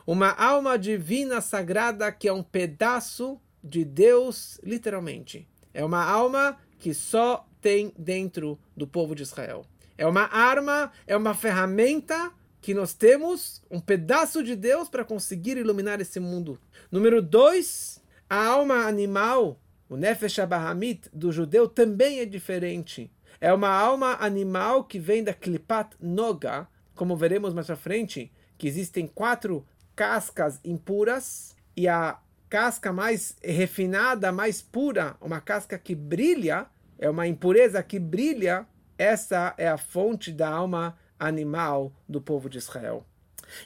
uma 0.07 0.33
alma 0.33 0.79
divina 0.79 1.41
sagrada 1.41 2.13
que 2.13 2.29
é 2.29 2.33
um 2.33 2.43
pedaço 2.43 3.41
de 3.65 3.87
Deus, 3.87 4.61
literalmente. 4.63 5.49
É 5.73 5.83
uma 5.83 6.05
alma 6.05 6.59
que 6.79 6.93
só 6.93 7.49
tem 7.59 7.91
dentro 7.97 8.59
do 8.77 8.87
povo 8.87 9.15
de 9.15 9.23
Israel. 9.23 9.65
É 9.97 10.07
uma 10.07 10.25
arma, 10.25 10.93
é 11.07 11.17
uma 11.17 11.33
ferramenta 11.33 12.31
que 12.61 12.75
nós 12.75 12.93
temos, 12.93 13.63
um 13.71 13.81
pedaço 13.81 14.43
de 14.43 14.55
Deus 14.55 14.91
para 14.91 15.07
conseguir 15.07 15.57
iluminar 15.57 16.03
esse 16.03 16.21
mundo. 16.21 16.61
Número 16.93 17.23
dois, 17.23 17.99
a 18.29 18.45
alma 18.45 18.87
animal 18.87 19.59
o 19.89 19.97
Nefesh 19.97 20.39
Abahamit 20.39 21.09
do 21.13 21.33
judeu 21.33 21.69
também 21.69 22.21
é 22.21 22.27
diferente. 22.27 23.11
É 23.41 23.53
uma 23.53 23.71
alma 23.71 24.17
animal 24.21 24.85
que 24.85 24.99
vem 24.99 25.25
da 25.25 25.33
Klipat 25.33 25.97
Noga, 26.01 26.69
como 26.95 27.17
veremos 27.17 27.55
mais 27.55 27.71
à 27.71 27.77
frente, 27.77 28.33
que 28.57 28.67
existem 28.67 29.07
quatro 29.07 29.67
cascas 29.95 30.61
impuras 30.65 31.57
e 31.77 31.89
a 31.89 32.19
casca 32.49 32.93
mais 32.93 33.37
refinada, 33.43 34.33
mais 34.33 34.61
pura, 34.61 35.17
uma 35.21 35.41
casca 35.41 35.79
que 35.79 35.95
brilha, 35.95 36.67
é 36.99 37.09
uma 37.09 37.27
impureza 37.27 37.83
que 37.83 37.99
brilha, 37.99 38.67
essa 38.97 39.55
é 39.57 39.69
a 39.69 39.79
fonte 39.79 40.33
da 40.33 40.49
alma 40.49 40.99
animal 41.19 41.93
do 42.09 42.21
povo 42.21 42.49
de 42.49 42.59
Israel. 42.59 43.07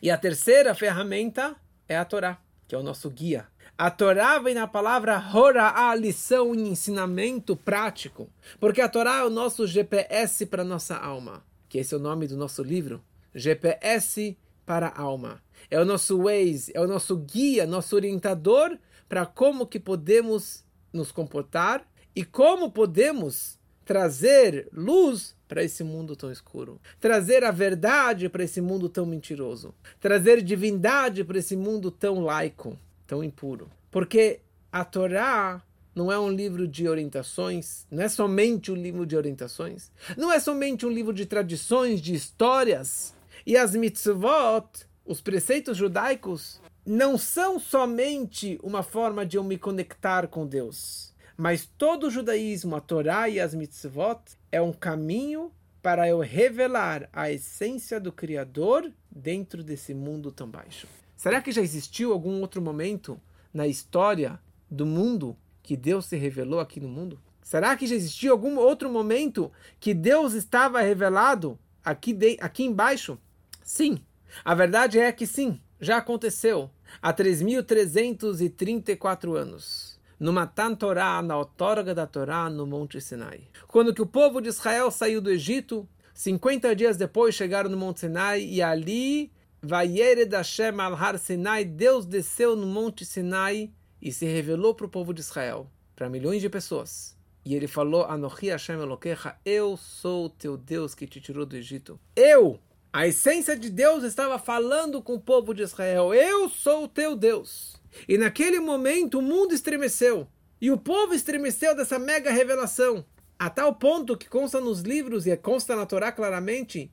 E 0.01 0.11
a 0.11 0.19
terceira 0.19 0.75
ferramenta 0.75 1.57
é 1.89 1.97
a 1.97 2.05
Torá, 2.05 2.39
que 2.69 2.75
é 2.75 2.79
o 2.79 2.83
nosso 2.83 3.11
guia. 3.11 3.47
A 3.77 3.91
Torá 3.91 4.39
vem 4.39 4.55
na 4.55 4.67
palavra 4.67 5.19
Hora, 5.35 5.89
a 5.89 5.95
lição 5.95 6.55
e 6.55 6.69
ensinamento 6.69 7.57
prático. 7.57 8.29
Porque 8.61 8.81
a 8.81 8.89
Torá 8.89 9.19
é 9.19 9.25
o 9.25 9.31
nosso 9.31 9.67
GPS 9.67 10.47
para 10.47 10.63
a 10.63 10.65
nossa 10.65 10.97
alma. 10.97 11.43
Que 11.69 11.79
esse 11.79 11.95
é 11.95 11.97
o 11.97 12.01
nome 12.01 12.27
do 12.29 12.37
nosso 12.37 12.63
livro. 12.63 13.03
GPS 13.35 14.37
para 14.67 14.89
a 14.89 15.01
alma. 15.01 15.43
É 15.71 15.81
o 15.81 15.85
nosso 15.85 16.19
Waze, 16.19 16.71
é 16.75 16.81
o 16.81 16.87
nosso 16.87 17.17
guia, 17.17 17.67
nosso 17.67 17.97
orientador 17.97 18.79
para 19.09 19.25
como 19.25 19.67
que 19.67 19.81
podemos 19.81 20.65
nos 20.93 21.11
comportar 21.11 21.87
e 22.15 22.25
como 22.25 22.71
podemos 22.71 23.59
trazer 23.85 24.69
luz 24.73 25.35
para 25.49 25.65
esse 25.65 25.83
mundo 25.83 26.15
tão 26.15 26.31
escuro, 26.31 26.81
trazer 27.01 27.43
a 27.43 27.51
verdade 27.51 28.29
para 28.29 28.45
esse 28.45 28.61
mundo 28.61 28.89
tão 28.89 29.05
mentiroso, 29.05 29.75
trazer 30.01 30.43
divindade 30.43 31.25
para 31.25 31.39
esse 31.39 31.57
mundo 31.57 31.91
tão 31.91 32.21
laico 32.21 32.79
tão 33.13 33.23
impuro. 33.23 33.69
Porque 33.91 34.41
a 34.73 34.87
Torá 34.87 35.63
não 35.95 36.11
é 36.11 36.19
um 36.19 36.31
livro 36.31 36.67
de 36.67 36.89
orientações, 36.89 37.87
não 37.91 38.03
é 38.03 38.09
somente 38.09 38.73
um 38.73 38.75
livro 38.75 39.05
de 39.05 39.15
orientações, 39.15 39.91
não 40.17 40.33
é 40.33 40.41
somente 40.41 40.87
um 40.87 40.89
livro 40.89 41.13
de 41.13 41.27
tradições, 41.27 42.01
de 42.01 42.15
histórias. 42.15 43.15
E 43.45 43.55
as 43.55 43.75
mitzvot, 43.75 44.87
os 45.05 45.21
preceitos 45.21 45.77
judaicos, 45.77 46.59
não 46.87 47.19
são 47.19 47.61
somente 47.61 48.59
uma 48.63 48.83
forma 48.83 49.27
de 49.27 49.37
eu 49.37 49.45
me 49.45 49.59
conectar 49.59 50.27
com 50.27 50.47
Deus, 50.47 51.13
mas 51.37 51.67
todo 51.67 52.07
o 52.07 52.11
judaísmo, 52.11 52.75
a 52.77 52.81
Torá 52.81 53.29
e 53.29 53.39
as 53.39 53.55
mitzvot, 53.55 54.23
é 54.51 54.63
um 54.63 54.73
caminho 54.73 55.53
para 55.83 56.09
eu 56.09 56.21
revelar 56.21 57.11
a 57.13 57.31
essência 57.31 58.01
do 58.01 58.11
Criador 58.11 58.91
dentro 59.11 59.63
desse 59.63 59.93
mundo 59.93 60.33
tão 60.33 60.49
baixo. 60.49 60.89
Será 61.23 61.41
que 61.41 61.53
já 61.53 61.63
existiu 61.63 62.13
algum 62.13 62.41
outro 62.41 62.61
momento 62.61 63.17
na 63.55 63.69
história 63.69 64.41
do 64.69 64.85
mundo 64.85 65.37
que 65.63 65.77
Deus 65.77 66.07
se 66.07 66.17
revelou 66.17 66.59
aqui 66.59 66.81
no 66.81 66.89
mundo? 66.89 67.17
Será 67.41 67.77
que 67.77 67.87
já 67.87 67.95
existiu 67.95 68.33
algum 68.33 68.59
outro 68.59 68.91
momento 68.91 69.53
que 69.79 69.95
Deus 69.95 70.33
estava 70.33 70.81
revelado 70.81 71.57
aqui, 71.85 72.13
de, 72.13 72.37
aqui 72.41 72.65
embaixo? 72.65 73.17
Sim. 73.63 74.01
A 74.45 74.53
verdade 74.53 74.99
é 74.99 75.13
que 75.13 75.25
sim, 75.25 75.61
já 75.81 75.99
aconteceu 75.99 76.69
há 77.01 77.15
3.334 77.15 79.37
anos. 79.37 80.01
No 80.19 80.33
Matan 80.33 80.75
Torá, 80.75 81.23
na 81.23 81.39
outorga 81.39 81.95
da 81.95 82.05
Torá, 82.05 82.51
no 82.51 82.67
Monte 82.67 83.01
Sinai. 83.01 83.43
Quando 83.69 83.95
que 83.95 84.03
o 84.03 84.07
povo 84.07 84.41
de 84.41 84.49
Israel 84.49 84.91
saiu 84.91 85.21
do 85.21 85.31
Egito, 85.31 85.89
50 86.15 86.75
dias 86.75 86.97
depois 86.97 87.37
chegaram 87.37 87.71
no 87.71 87.77
Monte 87.77 88.01
Sinai 88.01 88.43
e 88.43 88.61
ali, 88.61 89.31
Vayered 89.65 90.35
Hashem 90.35 90.81
al 90.81 90.95
Har 90.95 91.17
Sinai, 91.21 91.65
Deus 91.65 92.05
desceu 92.05 92.57
no 92.57 92.67
Monte 92.67 93.05
Sinai 93.05 93.71
e 94.01 94.11
se 94.11 94.27
revelou 94.27 94.75
para 94.75 94.87
o 94.87 94.89
povo 94.89 95.15
de 95.15 95.21
Israel, 95.21 95.71
para 95.95 96.09
milhões 96.09 96.43
de 96.43 96.49
pessoas. 96.49 97.17
E 97.45 97.55
ele 97.55 97.69
falou, 97.69 98.05
Anochi 98.05 98.49
Hashem 98.49 98.81
Elokecha, 98.81 99.37
eu 99.45 99.77
sou 99.77 100.25
o 100.25 100.29
teu 100.29 100.57
Deus 100.57 100.97
que 100.97 101.07
te 101.07 101.21
tirou 101.21 101.47
do 101.47 101.57
Egito. 101.57 102.01
Eu, 102.17 102.59
a 102.93 103.07
essência 103.07 103.57
de 103.57 103.71
Deus 103.71 104.03
estava 104.03 104.37
falando 104.37 105.01
com 105.01 105.15
o 105.15 105.21
povo 105.21 105.55
de 105.55 105.63
Israel. 105.63 106.13
Eu 106.13 106.49
sou 106.49 106.85
o 106.85 106.89
teu 106.89 107.15
Deus. 107.15 107.81
E 108.09 108.19
naquele 108.19 108.59
momento 108.59 109.21
o 109.21 109.23
mundo 109.23 109.55
estremeceu. 109.55 110.27
E 110.61 110.73
o 110.73 110.79
povo 110.79 111.15
estremeceu 111.15 111.77
dessa 111.77 112.01
mega 112.01 112.33
revelação. 112.33 113.05
A 113.39 113.49
tal 113.49 113.77
ponto 113.77 114.17
que 114.17 114.29
consta 114.29 114.61
nos 114.61 114.81
livros 114.81 115.25
e 115.25 115.37
consta 115.37 115.77
na 115.77 115.87
Torá 115.87 116.11
claramente 116.11 116.93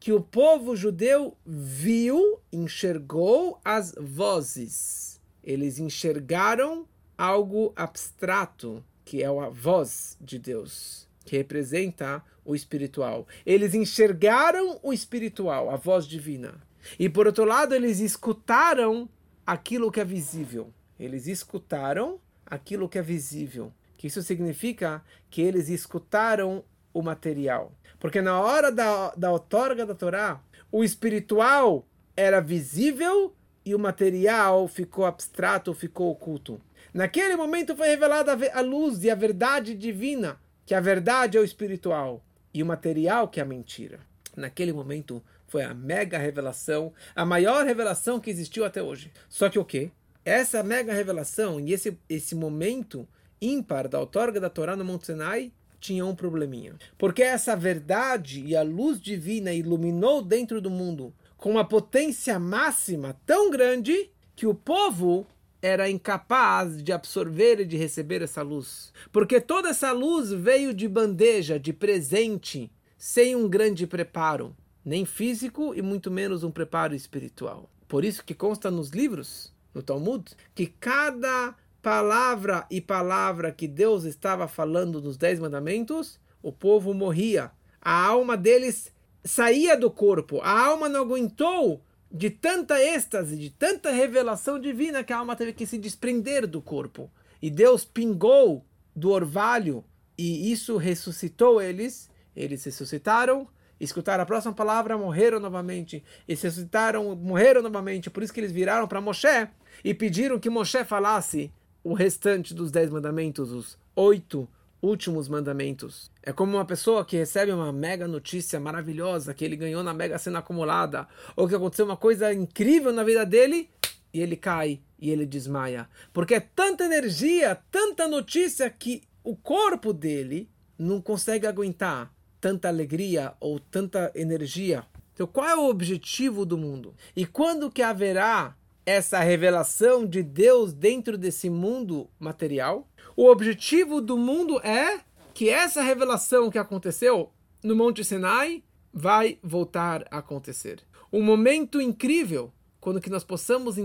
que 0.00 0.12
o 0.12 0.20
povo 0.20 0.74
judeu 0.74 1.36
viu, 1.44 2.40
enxergou 2.50 3.60
as 3.62 3.94
vozes. 4.00 5.20
Eles 5.44 5.78
enxergaram 5.78 6.88
algo 7.18 7.74
abstrato, 7.76 8.82
que 9.04 9.22
é 9.22 9.26
a 9.26 9.48
voz 9.50 10.16
de 10.18 10.38
Deus, 10.38 11.06
que 11.22 11.36
representa 11.36 12.24
o 12.42 12.54
espiritual. 12.54 13.28
Eles 13.44 13.74
enxergaram 13.74 14.80
o 14.82 14.90
espiritual, 14.90 15.68
a 15.68 15.76
voz 15.76 16.06
divina. 16.06 16.62
E 16.98 17.10
por 17.10 17.26
outro 17.26 17.44
lado, 17.44 17.74
eles 17.74 18.00
escutaram 18.00 19.06
aquilo 19.46 19.90
que 19.90 20.00
é 20.00 20.04
visível. 20.04 20.72
Eles 20.98 21.26
escutaram 21.26 22.18
aquilo 22.46 22.88
que 22.88 22.98
é 22.98 23.02
visível. 23.02 23.70
Que 23.98 24.06
isso 24.06 24.22
significa 24.22 25.04
que 25.28 25.42
eles 25.42 25.68
escutaram 25.68 26.64
o 26.92 27.02
material. 27.02 27.72
Porque 27.98 28.20
na 28.20 28.40
hora 28.40 28.72
da, 28.72 29.12
da 29.14 29.30
outorga 29.30 29.84
da 29.84 29.94
Torá, 29.94 30.40
o 30.72 30.82
espiritual 30.82 31.86
era 32.16 32.40
visível 32.40 33.34
e 33.64 33.74
o 33.74 33.78
material 33.78 34.66
ficou 34.68 35.04
abstrato, 35.04 35.74
ficou 35.74 36.10
oculto. 36.10 36.60
Naquele 36.92 37.36
momento 37.36 37.76
foi 37.76 37.88
revelada 37.88 38.36
a 38.52 38.60
luz 38.60 39.04
e 39.04 39.10
a 39.10 39.14
verdade 39.14 39.74
divina, 39.74 40.40
que 40.66 40.74
a 40.74 40.80
verdade 40.80 41.36
é 41.36 41.40
o 41.40 41.44
espiritual 41.44 42.24
e 42.52 42.62
o 42.62 42.66
material 42.66 43.28
que 43.28 43.38
é 43.38 43.42
a 43.42 43.46
mentira. 43.46 44.00
Naquele 44.36 44.72
momento 44.72 45.22
foi 45.46 45.62
a 45.62 45.74
mega 45.74 46.18
revelação, 46.18 46.92
a 47.14 47.24
maior 47.24 47.64
revelação 47.64 48.20
que 48.20 48.30
existiu 48.30 48.64
até 48.64 48.82
hoje. 48.82 49.12
Só 49.28 49.48
que 49.48 49.58
o 49.58 49.64
quê? 49.64 49.90
Essa 50.24 50.62
mega 50.62 50.92
revelação 50.92 51.60
e 51.60 51.72
esse, 51.72 51.98
esse 52.08 52.34
momento 52.34 53.06
ímpar 53.40 53.88
da 53.88 53.98
outorga 53.98 54.40
da 54.40 54.50
Torá 54.50 54.76
no 54.76 54.84
Monte 54.84 55.06
Sinai 55.06 55.52
tinha 55.80 56.04
um 56.04 56.14
probleminha. 56.14 56.74
Porque 56.98 57.22
essa 57.22 57.56
verdade 57.56 58.44
e 58.44 58.54
a 58.54 58.62
luz 58.62 59.00
divina 59.00 59.52
iluminou 59.52 60.22
dentro 60.22 60.60
do 60.60 60.70
mundo 60.70 61.12
com 61.36 61.50
uma 61.50 61.64
potência 61.64 62.38
máxima 62.38 63.18
tão 63.24 63.50
grande 63.50 64.10
que 64.36 64.46
o 64.46 64.54
povo 64.54 65.26
era 65.62 65.90
incapaz 65.90 66.82
de 66.82 66.92
absorver 66.92 67.60
e 67.60 67.64
de 67.64 67.76
receber 67.76 68.22
essa 68.22 68.42
luz. 68.42 68.92
Porque 69.10 69.40
toda 69.40 69.70
essa 69.70 69.92
luz 69.92 70.30
veio 70.30 70.72
de 70.72 70.88
bandeja, 70.88 71.58
de 71.58 71.72
presente, 71.72 72.70
sem 72.96 73.34
um 73.34 73.48
grande 73.48 73.86
preparo, 73.86 74.56
nem 74.84 75.04
físico 75.04 75.74
e 75.74 75.82
muito 75.82 76.10
menos 76.10 76.44
um 76.44 76.50
preparo 76.50 76.94
espiritual. 76.94 77.70
Por 77.88 78.04
isso 78.04 78.24
que 78.24 78.34
consta 78.34 78.70
nos 78.70 78.90
livros, 78.90 79.52
no 79.74 79.82
Talmud, 79.82 80.24
que 80.54 80.66
cada 80.66 81.54
palavra 81.82 82.66
e 82.70 82.80
palavra 82.80 83.52
que 83.52 83.66
Deus 83.66 84.04
estava 84.04 84.46
falando 84.46 85.00
nos 85.00 85.16
Dez 85.16 85.38
Mandamentos, 85.38 86.20
o 86.42 86.52
povo 86.52 86.92
morria. 86.92 87.50
A 87.80 88.06
alma 88.06 88.36
deles 88.36 88.92
saía 89.24 89.76
do 89.76 89.90
corpo. 89.90 90.40
A 90.42 90.66
alma 90.66 90.88
não 90.88 91.02
aguentou 91.02 91.82
de 92.10 92.28
tanta 92.28 92.82
êxtase, 92.82 93.36
de 93.36 93.50
tanta 93.50 93.90
revelação 93.90 94.58
divina 94.58 95.04
que 95.04 95.12
a 95.12 95.18
alma 95.18 95.36
teve 95.36 95.52
que 95.52 95.66
se 95.66 95.78
desprender 95.78 96.46
do 96.46 96.60
corpo. 96.60 97.10
E 97.40 97.50
Deus 97.50 97.84
pingou 97.84 98.64
do 98.94 99.10
orvalho 99.10 99.84
e 100.18 100.52
isso 100.52 100.76
ressuscitou 100.76 101.62
eles. 101.62 102.10
Eles 102.36 102.64
ressuscitaram, 102.64 103.48
escutaram 103.78 104.22
a 104.22 104.26
próxima 104.26 104.52
palavra, 104.52 104.98
morreram 104.98 105.40
novamente. 105.40 106.04
Eles 106.28 106.42
ressuscitaram, 106.42 107.14
morreram 107.16 107.62
novamente. 107.62 108.10
Por 108.10 108.22
isso 108.22 108.32
que 108.32 108.40
eles 108.40 108.52
viraram 108.52 108.86
para 108.86 109.00
Moshe 109.00 109.48
e 109.82 109.94
pediram 109.94 110.38
que 110.38 110.50
Moshe 110.50 110.84
falasse 110.84 111.50
o 111.82 111.94
restante 111.94 112.54
dos 112.54 112.70
dez 112.70 112.90
mandamentos, 112.90 113.50
os 113.52 113.78
oito 113.96 114.48
últimos 114.82 115.28
mandamentos. 115.28 116.10
É 116.22 116.32
como 116.32 116.56
uma 116.56 116.64
pessoa 116.64 117.04
que 117.04 117.16
recebe 117.16 117.52
uma 117.52 117.72
mega 117.72 118.08
notícia 118.08 118.58
maravilhosa 118.58 119.34
que 119.34 119.44
ele 119.44 119.56
ganhou 119.56 119.82
na 119.82 119.92
mega 119.92 120.18
cena 120.18 120.38
acumulada, 120.38 121.06
ou 121.36 121.46
que 121.46 121.54
aconteceu 121.54 121.84
uma 121.84 121.96
coisa 121.96 122.32
incrível 122.32 122.92
na 122.92 123.04
vida 123.04 123.24
dele 123.26 123.68
e 124.12 124.20
ele 124.20 124.36
cai 124.36 124.80
e 124.98 125.10
ele 125.10 125.26
desmaia. 125.26 125.88
Porque 126.12 126.34
é 126.34 126.40
tanta 126.40 126.84
energia, 126.84 127.58
tanta 127.70 128.08
notícia 128.08 128.68
que 128.70 129.02
o 129.22 129.36
corpo 129.36 129.92
dele 129.92 130.48
não 130.78 131.00
consegue 131.00 131.46
aguentar 131.46 132.12
tanta 132.40 132.68
alegria 132.68 133.34
ou 133.38 133.60
tanta 133.60 134.10
energia. 134.14 134.84
Então, 135.12 135.26
qual 135.26 135.46
é 135.46 135.54
o 135.54 135.68
objetivo 135.68 136.46
do 136.46 136.56
mundo? 136.56 136.94
E 137.14 137.26
quando 137.26 137.70
que 137.70 137.82
haverá 137.82 138.56
essa 138.84 139.20
revelação 139.20 140.06
de 140.06 140.22
Deus 140.22 140.72
dentro 140.72 141.16
desse 141.18 141.48
mundo 141.50 142.08
material? 142.18 142.88
O 143.16 143.26
objetivo 143.26 144.00
do 144.00 144.16
mundo 144.16 144.60
é 144.60 145.00
que 145.34 145.48
essa 145.48 145.82
revelação 145.82 146.50
que 146.50 146.58
aconteceu 146.58 147.32
no 147.62 147.76
Monte 147.76 148.04
Sinai 148.04 148.62
vai 148.92 149.38
voltar 149.42 150.06
a 150.10 150.18
acontecer. 150.18 150.82
Um 151.12 151.22
momento 151.22 151.80
incrível 151.80 152.52
quando 152.80 153.00
que 153.00 153.10
nós 153.10 153.24
possamos 153.24 153.76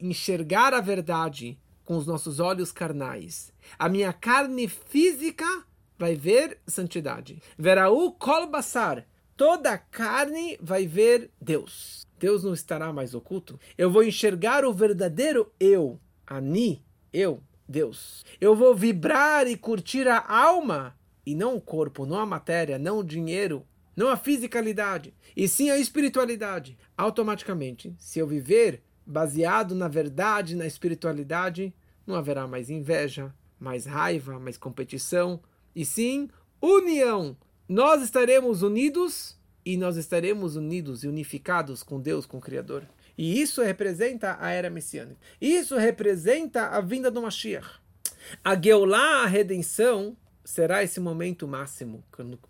enxergar 0.00 0.74
a 0.74 0.80
verdade 0.80 1.58
com 1.84 1.96
os 1.96 2.06
nossos 2.06 2.38
olhos 2.38 2.70
carnais. 2.70 3.52
A 3.78 3.88
minha 3.88 4.12
carne 4.12 4.68
física 4.68 5.46
vai 5.98 6.14
ver 6.14 6.58
santidade. 6.66 7.42
Veraú 7.58 8.12
kol 8.12 8.46
basar. 8.46 9.06
Toda 9.36 9.78
carne 9.78 10.58
vai 10.60 10.86
ver 10.86 11.30
Deus. 11.40 12.07
Deus 12.18 12.44
não 12.44 12.52
estará 12.52 12.92
mais 12.92 13.14
oculto. 13.14 13.58
Eu 13.76 13.90
vou 13.90 14.02
enxergar 14.02 14.64
o 14.64 14.72
verdadeiro 14.72 15.52
eu, 15.58 15.98
Ani, 16.26 16.84
eu, 17.12 17.42
Deus. 17.68 18.24
Eu 18.40 18.56
vou 18.56 18.74
vibrar 18.74 19.46
e 19.46 19.56
curtir 19.56 20.08
a 20.08 20.24
alma 20.26 20.96
e 21.24 21.34
não 21.34 21.56
o 21.56 21.60
corpo, 21.60 22.06
não 22.06 22.18
a 22.18 22.26
matéria, 22.26 22.78
não 22.78 22.98
o 22.98 23.04
dinheiro, 23.04 23.64
não 23.94 24.08
a 24.08 24.16
fisicalidade, 24.16 25.12
e 25.36 25.46
sim 25.46 25.70
a 25.70 25.78
espiritualidade. 25.78 26.78
Automaticamente, 26.96 27.94
se 27.98 28.18
eu 28.18 28.26
viver 28.26 28.82
baseado 29.04 29.74
na 29.74 29.88
verdade, 29.88 30.56
na 30.56 30.66
espiritualidade, 30.66 31.74
não 32.06 32.14
haverá 32.14 32.46
mais 32.46 32.70
inveja, 32.70 33.34
mais 33.58 33.86
raiva, 33.86 34.38
mais 34.38 34.56
competição, 34.56 35.40
e 35.74 35.84
sim 35.84 36.28
união. 36.62 37.36
Nós 37.68 38.02
estaremos 38.02 38.62
unidos 38.62 39.37
e 39.68 39.76
nós 39.76 39.98
estaremos 39.98 40.56
unidos 40.56 41.04
e 41.04 41.08
unificados 41.08 41.82
com 41.82 42.00
Deus, 42.00 42.24
com 42.24 42.38
o 42.38 42.40
Criador. 42.40 42.84
E 43.18 43.38
isso 43.38 43.60
representa 43.60 44.38
a 44.40 44.48
era 44.48 44.70
messiânica. 44.70 45.20
Isso 45.38 45.76
representa 45.76 46.68
a 46.68 46.80
vinda 46.80 47.10
do 47.10 47.20
Mashiach. 47.20 47.68
A 48.42 48.58
Geulah, 48.58 49.24
a 49.24 49.26
redenção, 49.26 50.16
será 50.42 50.82
esse 50.82 50.98
momento 50.98 51.46
máximo, 51.46 52.02
quando 52.10 52.40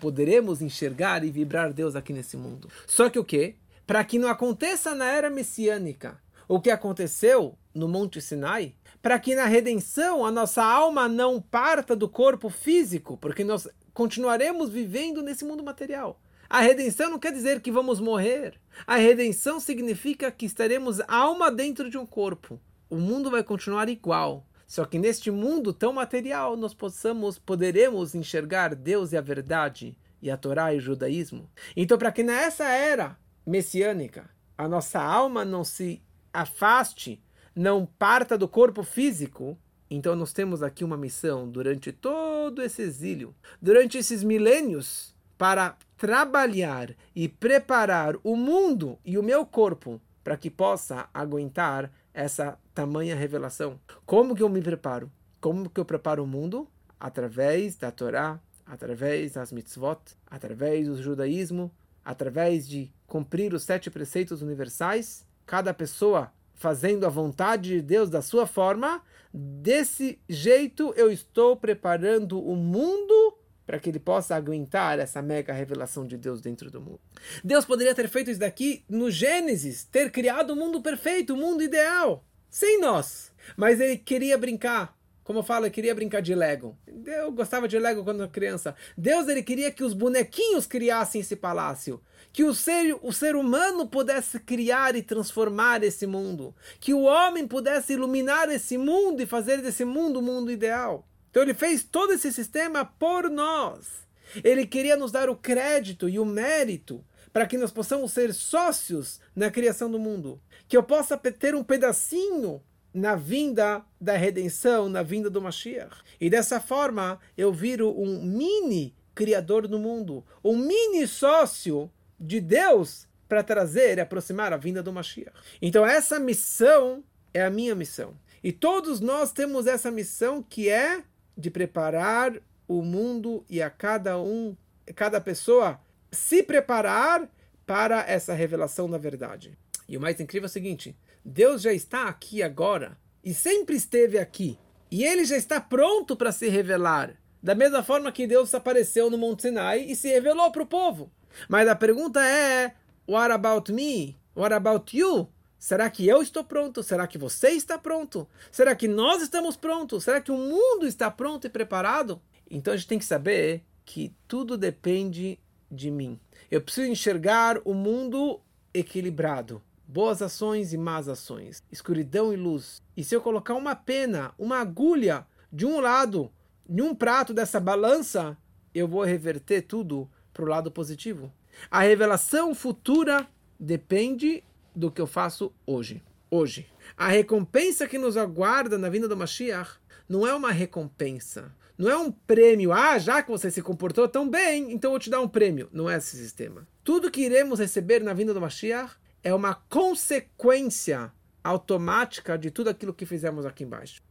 poderemos 0.00 0.60
enxergar 0.60 1.22
e 1.22 1.30
vibrar 1.30 1.72
Deus 1.72 1.94
aqui 1.94 2.12
nesse 2.12 2.36
mundo. 2.36 2.68
Só 2.88 3.08
que 3.08 3.20
o 3.20 3.24
quê? 3.24 3.54
Para 3.86 4.02
que 4.02 4.18
não 4.18 4.28
aconteça 4.28 4.96
na 4.96 5.06
era 5.06 5.30
messiânica 5.30 6.20
o 6.48 6.60
que 6.60 6.72
aconteceu 6.72 7.56
no 7.72 7.86
Monte 7.86 8.20
Sinai, 8.20 8.74
para 9.00 9.16
que 9.20 9.36
na 9.36 9.44
redenção 9.44 10.26
a 10.26 10.30
nossa 10.32 10.64
alma 10.64 11.08
não 11.08 11.40
parta 11.40 11.94
do 11.94 12.08
corpo 12.08 12.50
físico, 12.50 13.16
porque 13.16 13.44
nós 13.44 13.68
continuaremos 13.92 14.70
vivendo 14.70 15.22
nesse 15.22 15.44
mundo 15.44 15.62
material. 15.62 16.20
A 16.54 16.60
redenção 16.60 17.10
não 17.10 17.18
quer 17.18 17.32
dizer 17.32 17.60
que 17.60 17.72
vamos 17.72 17.98
morrer. 17.98 18.54
A 18.86 18.94
redenção 18.94 19.58
significa 19.58 20.30
que 20.30 20.46
estaremos 20.46 21.00
alma 21.08 21.50
dentro 21.50 21.90
de 21.90 21.98
um 21.98 22.06
corpo. 22.06 22.60
O 22.88 22.94
mundo 22.94 23.28
vai 23.28 23.42
continuar 23.42 23.88
igual. 23.88 24.46
Só 24.64 24.84
que 24.84 24.96
neste 24.96 25.32
mundo 25.32 25.72
tão 25.72 25.92
material 25.92 26.56
nós 26.56 26.72
possamos, 26.72 27.40
poderemos 27.40 28.14
enxergar 28.14 28.72
Deus 28.76 29.10
e 29.10 29.16
a 29.16 29.20
verdade 29.20 29.98
e 30.22 30.30
a 30.30 30.36
Torá 30.36 30.72
e 30.72 30.78
o 30.78 30.80
judaísmo. 30.80 31.50
Então, 31.76 31.98
para 31.98 32.12
que 32.12 32.22
nessa 32.22 32.68
era 32.68 33.18
messiânica 33.44 34.30
a 34.56 34.68
nossa 34.68 35.02
alma 35.02 35.44
não 35.44 35.64
se 35.64 36.00
afaste, 36.32 37.20
não 37.52 37.84
parta 37.84 38.38
do 38.38 38.46
corpo 38.46 38.84
físico, 38.84 39.58
então 39.90 40.14
nós 40.14 40.32
temos 40.32 40.62
aqui 40.62 40.84
uma 40.84 40.96
missão 40.96 41.50
durante 41.50 41.90
todo 41.90 42.62
esse 42.62 42.80
exílio, 42.80 43.34
durante 43.60 43.98
esses 43.98 44.22
milênios, 44.22 45.13
para 45.36 45.76
trabalhar 45.96 46.94
e 47.14 47.28
preparar 47.28 48.16
o 48.22 48.36
mundo 48.36 48.98
e 49.04 49.16
o 49.18 49.22
meu 49.22 49.44
corpo 49.44 50.00
para 50.22 50.36
que 50.36 50.50
possa 50.50 51.08
aguentar 51.12 51.90
essa 52.12 52.58
tamanha 52.74 53.16
revelação. 53.16 53.78
Como 54.06 54.34
que 54.34 54.42
eu 54.42 54.48
me 54.48 54.62
preparo? 54.62 55.10
Como 55.40 55.68
que 55.68 55.78
eu 55.78 55.84
preparo 55.84 56.24
o 56.24 56.26
mundo? 56.26 56.68
Através 56.98 57.76
da 57.76 57.90
Torá, 57.90 58.40
através 58.64 59.32
das 59.32 59.52
mitzvot, 59.52 59.98
através 60.26 60.86
do 60.88 61.00
judaísmo, 61.00 61.70
através 62.04 62.66
de 62.66 62.92
cumprir 63.06 63.52
os 63.52 63.62
sete 63.62 63.90
preceitos 63.90 64.42
universais, 64.42 65.26
cada 65.44 65.74
pessoa 65.74 66.32
fazendo 66.54 67.04
a 67.04 67.10
vontade 67.10 67.70
de 67.70 67.82
Deus 67.82 68.08
da 68.08 68.22
sua 68.22 68.46
forma, 68.46 69.02
desse 69.32 70.18
jeito 70.28 70.94
eu 70.96 71.10
estou 71.10 71.56
preparando 71.56 72.40
o 72.40 72.56
mundo 72.56 73.36
para 73.66 73.78
que 73.78 73.88
ele 73.88 73.98
possa 73.98 74.36
aguentar 74.36 74.98
essa 74.98 75.22
mega 75.22 75.52
revelação 75.52 76.06
de 76.06 76.16
Deus 76.16 76.40
dentro 76.40 76.70
do 76.70 76.80
mundo. 76.80 77.00
Deus 77.42 77.64
poderia 77.64 77.94
ter 77.94 78.08
feito 78.08 78.30
isso 78.30 78.40
daqui 78.40 78.84
no 78.88 79.10
Gênesis, 79.10 79.84
ter 79.84 80.10
criado 80.10 80.50
o 80.50 80.56
mundo 80.56 80.82
perfeito, 80.82 81.34
o 81.34 81.36
mundo 81.36 81.62
ideal, 81.62 82.24
sem 82.50 82.80
nós. 82.80 83.32
Mas 83.56 83.80
ele 83.80 83.96
queria 83.96 84.36
brincar. 84.38 84.96
Como 85.24 85.38
eu 85.38 85.42
falo, 85.42 85.64
ele 85.64 85.72
queria 85.72 85.94
brincar 85.94 86.20
de 86.20 86.34
Lego. 86.34 86.76
Eu 87.06 87.32
gostava 87.32 87.66
de 87.66 87.78
Lego 87.78 88.04
quando 88.04 88.28
criança. 88.28 88.76
Deus 88.96 89.26
ele 89.26 89.42
queria 89.42 89.70
que 89.70 89.82
os 89.82 89.94
bonequinhos 89.94 90.66
criassem 90.66 91.22
esse 91.22 91.34
palácio. 91.34 91.98
Que 92.30 92.44
o 92.44 92.54
ser, 92.54 92.94
o 93.00 93.10
ser 93.10 93.34
humano 93.34 93.88
pudesse 93.88 94.38
criar 94.38 94.94
e 94.94 95.02
transformar 95.02 95.82
esse 95.82 96.06
mundo. 96.06 96.54
Que 96.78 96.92
o 96.92 97.04
homem 97.04 97.48
pudesse 97.48 97.94
iluminar 97.94 98.50
esse 98.50 98.76
mundo 98.76 99.22
e 99.22 99.26
fazer 99.26 99.62
desse 99.62 99.82
mundo 99.82 100.18
o 100.18 100.22
mundo 100.22 100.52
ideal. 100.52 101.08
Então 101.34 101.42
ele 101.42 101.52
fez 101.52 101.82
todo 101.82 102.12
esse 102.12 102.32
sistema 102.32 102.84
por 102.84 103.28
nós. 103.28 104.06
Ele 104.44 104.64
queria 104.64 104.96
nos 104.96 105.10
dar 105.10 105.28
o 105.28 105.34
crédito 105.34 106.08
e 106.08 106.16
o 106.16 106.24
mérito 106.24 107.04
para 107.32 107.44
que 107.44 107.58
nós 107.58 107.72
possamos 107.72 108.12
ser 108.12 108.32
sócios 108.32 109.18
na 109.34 109.50
criação 109.50 109.90
do 109.90 109.98
mundo. 109.98 110.40
Que 110.68 110.76
eu 110.76 110.82
possa 110.84 111.16
ter 111.18 111.56
um 111.56 111.64
pedacinho 111.64 112.62
na 112.94 113.16
vinda 113.16 113.84
da 114.00 114.16
redenção, 114.16 114.88
na 114.88 115.02
vinda 115.02 115.28
do 115.28 115.42
Mashiach. 115.42 116.04
E 116.20 116.30
dessa 116.30 116.60
forma 116.60 117.18
eu 117.36 117.52
viro 117.52 117.90
um 118.00 118.22
mini 118.22 118.94
criador 119.12 119.66
do 119.66 119.76
mundo, 119.76 120.24
um 120.44 120.56
mini 120.56 121.04
sócio 121.04 121.90
de 122.16 122.40
Deus 122.40 123.08
para 123.28 123.42
trazer 123.42 123.98
e 123.98 124.02
aproximar 124.02 124.52
a 124.52 124.56
vinda 124.56 124.84
do 124.84 124.92
Mashiach. 124.92 125.36
Então 125.60 125.84
essa 125.84 126.20
missão 126.20 127.02
é 127.34 127.44
a 127.44 127.50
minha 127.50 127.74
missão. 127.74 128.16
E 128.40 128.52
todos 128.52 129.00
nós 129.00 129.32
temos 129.32 129.66
essa 129.66 129.90
missão 129.90 130.40
que 130.40 130.68
é 130.68 131.02
de 131.36 131.50
preparar 131.50 132.34
o 132.66 132.82
mundo 132.82 133.44
e 133.48 133.62
a 133.62 133.70
cada 133.70 134.18
um, 134.18 134.56
cada 134.94 135.20
pessoa 135.20 135.80
se 136.10 136.42
preparar 136.42 137.28
para 137.66 138.04
essa 138.08 138.34
revelação 138.34 138.88
da 138.88 138.98
verdade. 138.98 139.56
E 139.88 139.96
o 139.96 140.00
mais 140.00 140.20
incrível 140.20 140.46
é 140.46 140.48
o 140.48 140.52
seguinte: 140.52 140.96
Deus 141.24 141.62
já 141.62 141.72
está 141.72 142.08
aqui 142.08 142.42
agora 142.42 142.96
e 143.22 143.32
sempre 143.34 143.76
esteve 143.76 144.18
aqui. 144.18 144.58
E 144.90 145.02
ele 145.02 145.24
já 145.24 145.36
está 145.36 145.60
pronto 145.60 146.16
para 146.16 146.30
se 146.30 146.48
revelar. 146.48 147.14
Da 147.42 147.54
mesma 147.54 147.82
forma 147.82 148.12
que 148.12 148.26
Deus 148.26 148.54
apareceu 148.54 149.10
no 149.10 149.18
Monte 149.18 149.42
Sinai 149.42 149.80
e 149.80 149.96
se 149.96 150.08
revelou 150.08 150.50
para 150.50 150.62
o 150.62 150.66
povo. 150.66 151.10
Mas 151.48 151.68
a 151.68 151.74
pergunta 151.74 152.24
é: 152.24 152.74
What 153.08 153.32
about 153.32 153.72
me? 153.72 154.16
What 154.36 154.54
about 154.54 154.96
you? 154.96 155.28
Será 155.64 155.88
que 155.88 156.06
eu 156.06 156.20
estou 156.20 156.44
pronto? 156.44 156.82
Será 156.82 157.06
que 157.06 157.16
você 157.16 157.48
está 157.52 157.78
pronto? 157.78 158.28
Será 158.52 158.76
que 158.76 158.86
nós 158.86 159.22
estamos 159.22 159.56
prontos? 159.56 160.04
Será 160.04 160.20
que 160.20 160.30
o 160.30 160.36
mundo 160.36 160.86
está 160.86 161.10
pronto 161.10 161.46
e 161.46 161.48
preparado? 161.48 162.20
Então 162.50 162.74
a 162.74 162.76
gente 162.76 162.86
tem 162.86 162.98
que 162.98 163.04
saber 163.06 163.64
que 163.82 164.12
tudo 164.28 164.58
depende 164.58 165.38
de 165.70 165.90
mim. 165.90 166.20
Eu 166.50 166.60
preciso 166.60 166.90
enxergar 166.90 167.62
o 167.64 167.72
mundo 167.72 168.42
equilibrado. 168.74 169.62
Boas 169.88 170.20
ações 170.20 170.74
e 170.74 170.76
más 170.76 171.08
ações, 171.08 171.62
escuridão 171.72 172.30
e 172.30 172.36
luz. 172.36 172.82
E 172.94 173.02
se 173.02 173.16
eu 173.16 173.22
colocar 173.22 173.54
uma 173.54 173.74
pena, 173.74 174.34
uma 174.38 174.58
agulha 174.58 175.26
de 175.50 175.64
um 175.64 175.80
lado, 175.80 176.30
em 176.68 176.82
um 176.82 176.94
prato 176.94 177.32
dessa 177.32 177.58
balança, 177.58 178.36
eu 178.74 178.86
vou 178.86 179.02
reverter 179.02 179.62
tudo 179.62 180.10
para 180.30 180.44
o 180.44 180.48
lado 180.48 180.70
positivo. 180.70 181.32
A 181.70 181.80
revelação 181.80 182.54
futura 182.54 183.26
depende 183.58 184.44
do 184.74 184.90
que 184.90 185.00
eu 185.00 185.06
faço 185.06 185.52
hoje. 185.66 186.02
Hoje. 186.30 186.66
A 186.96 187.08
recompensa 187.08 187.86
que 187.86 187.98
nos 187.98 188.16
aguarda 188.16 188.76
na 188.76 188.88
vinda 188.88 189.06
do 189.06 189.16
Mashiach 189.16 189.78
não 190.08 190.26
é 190.26 190.34
uma 190.34 190.50
recompensa. 190.50 191.54
Não 191.76 191.90
é 191.90 191.96
um 191.96 192.10
prêmio. 192.10 192.72
Ah, 192.72 192.98
já 192.98 193.22
que 193.22 193.30
você 193.30 193.50
se 193.50 193.62
comportou 193.62 194.08
tão 194.08 194.28
bem, 194.28 194.72
então 194.72 194.88
eu 194.88 194.92
vou 194.92 195.00
te 195.00 195.10
dar 195.10 195.20
um 195.20 195.28
prêmio. 195.28 195.68
Não 195.72 195.90
é 195.90 195.96
esse 195.96 196.16
sistema. 196.16 196.66
Tudo 196.82 197.10
que 197.10 197.22
iremos 197.22 197.58
receber 197.58 198.02
na 198.02 198.12
vinda 198.12 198.32
do 198.32 198.40
Mashiach 198.40 198.96
é 199.22 199.34
uma 199.34 199.54
consequência 199.54 201.12
automática 201.42 202.38
de 202.38 202.50
tudo 202.50 202.70
aquilo 202.70 202.94
que 202.94 203.06
fizemos 203.06 203.44
aqui 203.44 203.64
embaixo. 203.64 204.02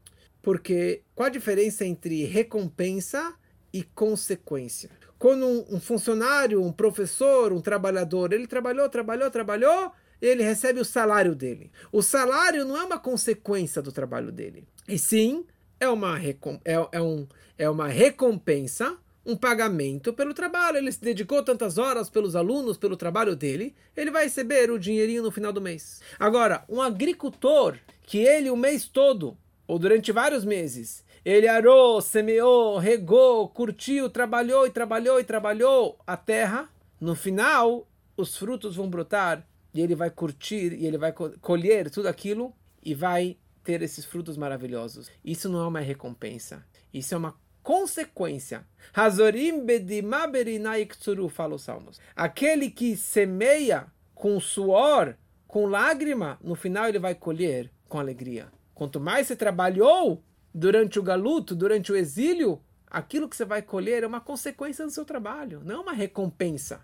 Porque 0.41 1.03
qual 1.15 1.27
a 1.27 1.31
diferença 1.31 1.85
entre 1.85 2.25
recompensa 2.25 3.33
e 3.71 3.83
consequência? 3.83 4.89
Quando 5.17 5.45
um, 5.45 5.75
um 5.75 5.79
funcionário, 5.79 6.61
um 6.61 6.71
professor, 6.71 7.53
um 7.53 7.61
trabalhador, 7.61 8.33
ele 8.33 8.45
trabalhou, 8.45 8.89
trabalhou, 8.89 9.31
trabalhou, 9.31 9.91
ele 10.27 10.43
recebe 10.43 10.79
o 10.79 10.85
salário 10.85 11.35
dele. 11.35 11.71
O 11.91 12.01
salário 12.01 12.65
não 12.65 12.77
é 12.77 12.83
uma 12.83 12.97
consequência 12.97 13.81
do 13.81 13.91
trabalho 13.91 14.31
dele, 14.31 14.65
e 14.87 14.97
sim 14.97 15.45
é 15.79 15.89
uma, 15.89 16.17
é, 16.19 16.37
é, 16.91 17.01
um, 17.01 17.27
é 17.57 17.69
uma 17.69 17.87
recompensa, 17.87 18.97
um 19.25 19.35
pagamento 19.35 20.13
pelo 20.13 20.33
trabalho. 20.33 20.77
Ele 20.77 20.91
se 20.91 21.01
dedicou 21.01 21.43
tantas 21.43 21.77
horas 21.77 22.09
pelos 22.09 22.35
alunos, 22.35 22.77
pelo 22.77 22.95
trabalho 22.95 23.35
dele, 23.35 23.75
ele 23.95 24.11
vai 24.11 24.23
receber 24.23 24.71
o 24.71 24.79
dinheirinho 24.79 25.23
no 25.23 25.31
final 25.31 25.51
do 25.51 25.61
mês. 25.61 26.01
Agora, 26.17 26.63
um 26.69 26.81
agricultor 26.81 27.77
que 28.03 28.19
ele 28.19 28.49
o 28.49 28.57
mês 28.57 28.87
todo, 28.87 29.37
ou 29.67 29.77
durante 29.77 30.11
vários 30.11 30.45
meses, 30.45 31.03
ele 31.25 31.47
arou, 31.47 32.01
semeou, 32.01 32.77
regou, 32.77 33.47
curtiu, 33.49 34.09
trabalhou 34.09 34.67
e 34.67 34.71
trabalhou 34.71 35.19
e 35.19 35.23
trabalhou 35.23 35.97
a 36.05 36.17
terra, 36.17 36.69
no 36.99 37.15
final 37.15 37.87
os 38.15 38.37
frutos 38.37 38.75
vão 38.75 38.89
brotar 38.89 39.45
e 39.73 39.81
ele 39.81 39.95
vai 39.95 40.09
curtir 40.09 40.73
e 40.73 40.85
ele 40.85 40.97
vai 40.97 41.11
colher 41.11 41.89
tudo 41.89 42.07
aquilo 42.07 42.53
e 42.83 42.93
vai 42.93 43.37
ter 43.63 43.81
esses 43.81 44.05
frutos 44.05 44.37
maravilhosos. 44.37 45.09
Isso 45.23 45.49
não 45.49 45.61
é 45.61 45.67
uma 45.67 45.79
recompensa, 45.79 46.65
isso 46.93 47.13
é 47.13 47.17
uma 47.17 47.35
consequência. 47.63 48.67
Hazorim 48.93 49.65
fala 51.29 51.55
os 51.55 51.63
salmos. 51.63 51.99
Aquele 52.15 52.69
que 52.69 52.95
semeia 52.97 53.87
com 54.13 54.39
suor, 54.39 55.15
com 55.47 55.65
lágrima, 55.65 56.37
no 56.43 56.55
final 56.55 56.87
ele 56.87 56.99
vai 56.99 57.15
colher 57.15 57.71
com 57.87 57.99
alegria. 57.99 58.51
Quanto 58.75 58.99
mais 58.99 59.27
você 59.27 59.35
trabalhou 59.35 60.23
durante 60.53 60.99
o 60.99 61.03
galuto, 61.03 61.55
durante 61.55 61.91
o 61.91 61.95
exílio, 61.95 62.61
aquilo 62.87 63.29
que 63.29 63.35
você 63.35 63.45
vai 63.45 63.61
colher 63.61 64.03
é 64.03 64.07
uma 64.07 64.21
consequência 64.21 64.85
do 64.85 64.91
seu 64.91 65.05
trabalho, 65.05 65.61
não 65.63 65.75
é 65.75 65.79
uma 65.79 65.93
recompensa. 65.93 66.81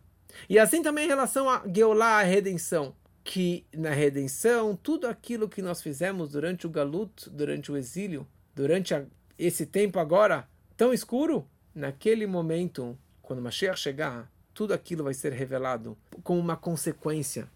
E 0.47 0.57
assim 0.59 0.81
também 0.81 1.05
em 1.05 1.09
relação 1.09 1.49
a 1.49 1.63
Geulah, 1.65 2.19
a 2.19 2.23
redenção. 2.23 2.95
Que 3.23 3.65
na 3.73 3.91
redenção, 3.91 4.75
tudo 4.75 5.07
aquilo 5.07 5.49
que 5.49 5.61
nós 5.61 5.81
fizemos 5.81 6.31
durante 6.31 6.65
o 6.65 6.69
galut, 6.69 7.29
durante 7.29 7.71
o 7.71 7.77
exílio, 7.77 8.27
durante 8.55 8.93
a, 8.93 9.05
esse 9.37 9.65
tempo 9.65 9.99
agora 9.99 10.47
tão 10.75 10.93
escuro, 10.93 11.47
naquele 11.75 12.25
momento, 12.25 12.97
quando 13.21 13.41
Mashiach 13.41 13.79
chegar, 13.79 14.31
tudo 14.53 14.73
aquilo 14.73 15.03
vai 15.03 15.13
ser 15.13 15.31
revelado 15.31 15.97
como 16.23 16.39
uma 16.39 16.57
consequência. 16.57 17.49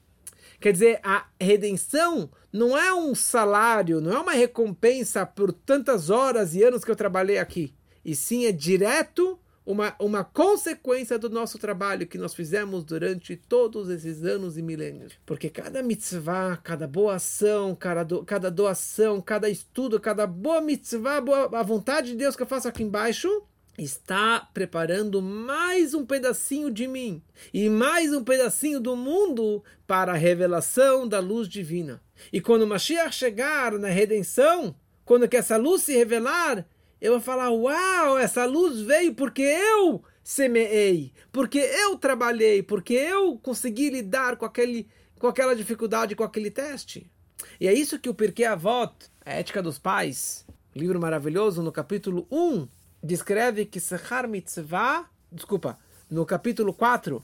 Quer 0.59 0.71
dizer, 0.71 0.99
a 1.03 1.27
redenção 1.39 2.29
não 2.51 2.77
é 2.77 2.93
um 2.93 3.15
salário, 3.15 3.99
não 3.99 4.13
é 4.13 4.19
uma 4.19 4.33
recompensa 4.33 5.25
por 5.25 5.51
tantas 5.51 6.09
horas 6.09 6.53
e 6.53 6.63
anos 6.63 6.85
que 6.85 6.91
eu 6.91 6.95
trabalhei 6.95 7.37
aqui, 7.37 7.73
e 8.05 8.15
sim 8.15 8.45
é 8.45 8.51
direto 8.51 9.39
uma, 9.65 9.95
uma 9.99 10.23
consequência 10.23 11.17
do 11.17 11.29
nosso 11.29 11.57
trabalho 11.57 12.07
que 12.07 12.17
nós 12.17 12.33
fizemos 12.33 12.83
durante 12.83 13.35
todos 13.35 13.89
esses 13.89 14.23
anos 14.23 14.57
e 14.57 14.61
milênios. 14.61 15.13
Porque 15.25 15.49
cada 15.49 15.81
mitzvah, 15.81 16.57
cada 16.57 16.87
boa 16.87 17.15
ação, 17.15 17.75
cada, 17.75 18.03
do, 18.03 18.23
cada 18.23 18.51
doação, 18.51 19.21
cada 19.21 19.49
estudo, 19.49 19.99
cada 19.99 20.27
boa 20.27 20.61
mitzvah, 20.61 21.21
boa, 21.21 21.49
a 21.57 21.63
vontade 21.63 22.11
de 22.11 22.17
Deus 22.17 22.35
que 22.35 22.43
eu 22.43 22.47
faço 22.47 22.67
aqui 22.67 22.83
embaixo, 22.83 23.29
está 23.77 24.47
preparando 24.53 25.21
mais 25.21 25.93
um 25.93 26.05
pedacinho 26.05 26.69
de 26.69 26.87
mim 26.87 27.21
e 27.53 27.69
mais 27.69 28.13
um 28.13 28.23
pedacinho 28.23 28.79
do 28.79 28.95
mundo 28.95 29.63
para 29.87 30.11
a 30.11 30.17
revelação 30.17 31.07
da 31.07 31.19
luz 31.19 31.47
divina. 31.47 32.01
E 32.31 32.39
quando 32.39 32.63
o 32.63 32.67
Mashiach 32.67 33.15
chegar 33.15 33.71
na 33.73 33.89
redenção, 33.89 34.75
quando 35.03 35.27
que 35.27 35.37
essa 35.37 35.57
luz 35.57 35.81
se 35.81 35.93
revelar, 35.93 36.65
eu 37.03 37.11
vou 37.11 37.21
falar: 37.21 37.51
Uau, 37.51 38.17
essa 38.17 38.45
luz 38.45 38.79
veio 38.79 39.13
porque 39.13 39.41
eu 39.41 40.01
semeei, 40.23 41.11
porque 41.33 41.59
eu 41.59 41.97
trabalhei, 41.97 42.63
porque 42.63 42.93
eu 42.93 43.37
consegui 43.39 43.89
lidar 43.89 44.37
com, 44.37 44.45
aquele, 44.45 44.87
com 45.19 45.27
aquela 45.27 45.53
dificuldade, 45.53 46.15
com 46.15 46.23
aquele 46.23 46.49
teste. 46.49 47.11
E 47.59 47.67
é 47.67 47.73
isso 47.73 47.99
que 47.99 48.09
o 48.09 48.13
Pirkei 48.13 48.45
Avot, 48.45 48.93
a 49.25 49.33
Ética 49.33 49.61
dos 49.61 49.77
Pais, 49.77 50.45
livro 50.73 50.97
maravilhoso, 50.97 51.61
no 51.61 51.73
capítulo 51.73 52.25
1, 52.31 52.69
descreve 53.03 53.65
que 53.65 53.81
Sechar 53.81 54.25
Mitzvah, 54.25 55.09
desculpa, 55.29 55.77
no 56.09 56.25
capítulo 56.25 56.73
4, 56.73 57.21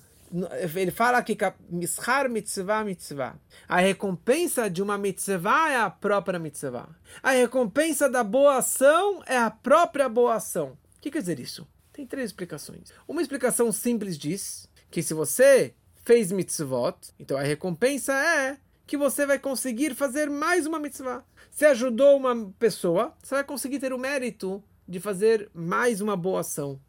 ele 0.76 0.92
fala 0.92 1.22
que 1.24 1.38
mishar 1.70 2.30
mitzvah 2.30 2.84
mitzvah. 2.84 3.36
A 3.68 3.80
recompensa 3.80 4.70
de 4.70 4.82
uma 4.82 4.98
mitzvah 4.98 5.72
é 5.72 5.78
a 5.78 5.90
própria 5.90 6.40
mitzvah. 6.40 6.90
A 7.22 7.32
recompensa 7.32 8.10
da 8.10 8.24
boa 8.24 8.58
ação 8.58 9.24
é 9.26 9.38
a 9.38 9.50
própria 9.50 10.08
boa 10.08 10.36
ação. 10.36 10.78
O 10.98 11.02
que 11.02 11.12
quer 11.12 11.22
dizer 11.22 11.40
isso? 11.40 11.68
Tem 11.92 12.06
três 12.06 12.30
explicações. 12.30 12.90
Uma 13.08 13.22
explicação 13.22 13.72
simples 13.72 14.18
diz 14.18 14.70
que 14.92 15.02
se 15.02 15.14
você 15.14 15.74
fez 16.04 16.32
mitzvot, 16.32 16.96
então 17.20 17.38
a 17.38 17.42
recompensa 17.42 18.14
é 18.14 18.58
que 18.86 18.98
você 18.98 19.26
vai 19.26 19.38
conseguir 19.38 19.94
fazer 19.96 20.30
mais 20.30 20.66
uma 20.66 20.80
mitzvah. 20.80 21.24
Se 21.52 21.66
ajudou 21.66 22.18
uma 22.18 22.52
pessoa, 22.58 23.16
você 23.22 23.36
vai 23.36 23.44
conseguir 23.44 23.80
ter 23.80 23.94
o 23.94 24.00
mérito 24.00 24.64
de 24.88 25.00
fazer 25.00 25.50
mais 25.54 26.02
uma 26.02 26.16
boa 26.16 26.40
ação. 26.42 26.80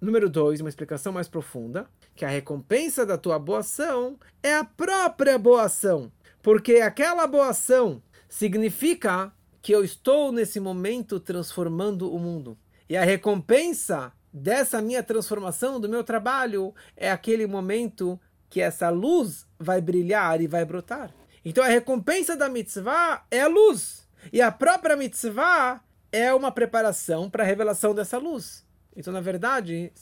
Número 0.00 0.30
dois, 0.30 0.60
uma 0.60 0.68
explicação 0.68 1.12
mais 1.12 1.28
profunda 1.28 1.88
que 2.18 2.24
a 2.24 2.28
recompensa 2.28 3.06
da 3.06 3.16
tua 3.16 3.38
boa 3.38 3.60
ação 3.60 4.18
é 4.42 4.52
a 4.52 4.64
própria 4.64 5.38
boa 5.38 5.62
ação. 5.62 6.10
Porque 6.42 6.80
aquela 6.80 7.28
boa 7.28 7.50
ação 7.50 8.02
significa 8.28 9.32
que 9.62 9.70
eu 9.70 9.84
estou 9.84 10.32
nesse 10.32 10.58
momento 10.58 11.20
transformando 11.20 12.12
o 12.12 12.18
mundo. 12.18 12.58
E 12.88 12.96
a 12.96 13.04
recompensa 13.04 14.12
dessa 14.32 14.82
minha 14.82 15.00
transformação, 15.00 15.78
do 15.78 15.88
meu 15.88 16.02
trabalho, 16.02 16.74
é 16.96 17.08
aquele 17.08 17.46
momento 17.46 18.20
que 18.50 18.60
essa 18.60 18.90
luz 18.90 19.46
vai 19.56 19.80
brilhar 19.80 20.40
e 20.40 20.48
vai 20.48 20.64
brotar. 20.64 21.14
Então 21.44 21.62
a 21.62 21.68
recompensa 21.68 22.36
da 22.36 22.48
mitzvah 22.48 23.24
é 23.30 23.42
a 23.42 23.46
luz. 23.46 24.08
E 24.32 24.42
a 24.42 24.50
própria 24.50 24.96
mitzvah 24.96 25.80
é 26.10 26.34
uma 26.34 26.50
preparação 26.50 27.30
para 27.30 27.44
a 27.44 27.46
revelação 27.46 27.94
dessa 27.94 28.18
luz. 28.18 28.66
Então, 28.98 29.12
na 29.12 29.20
verdade, 29.20 29.92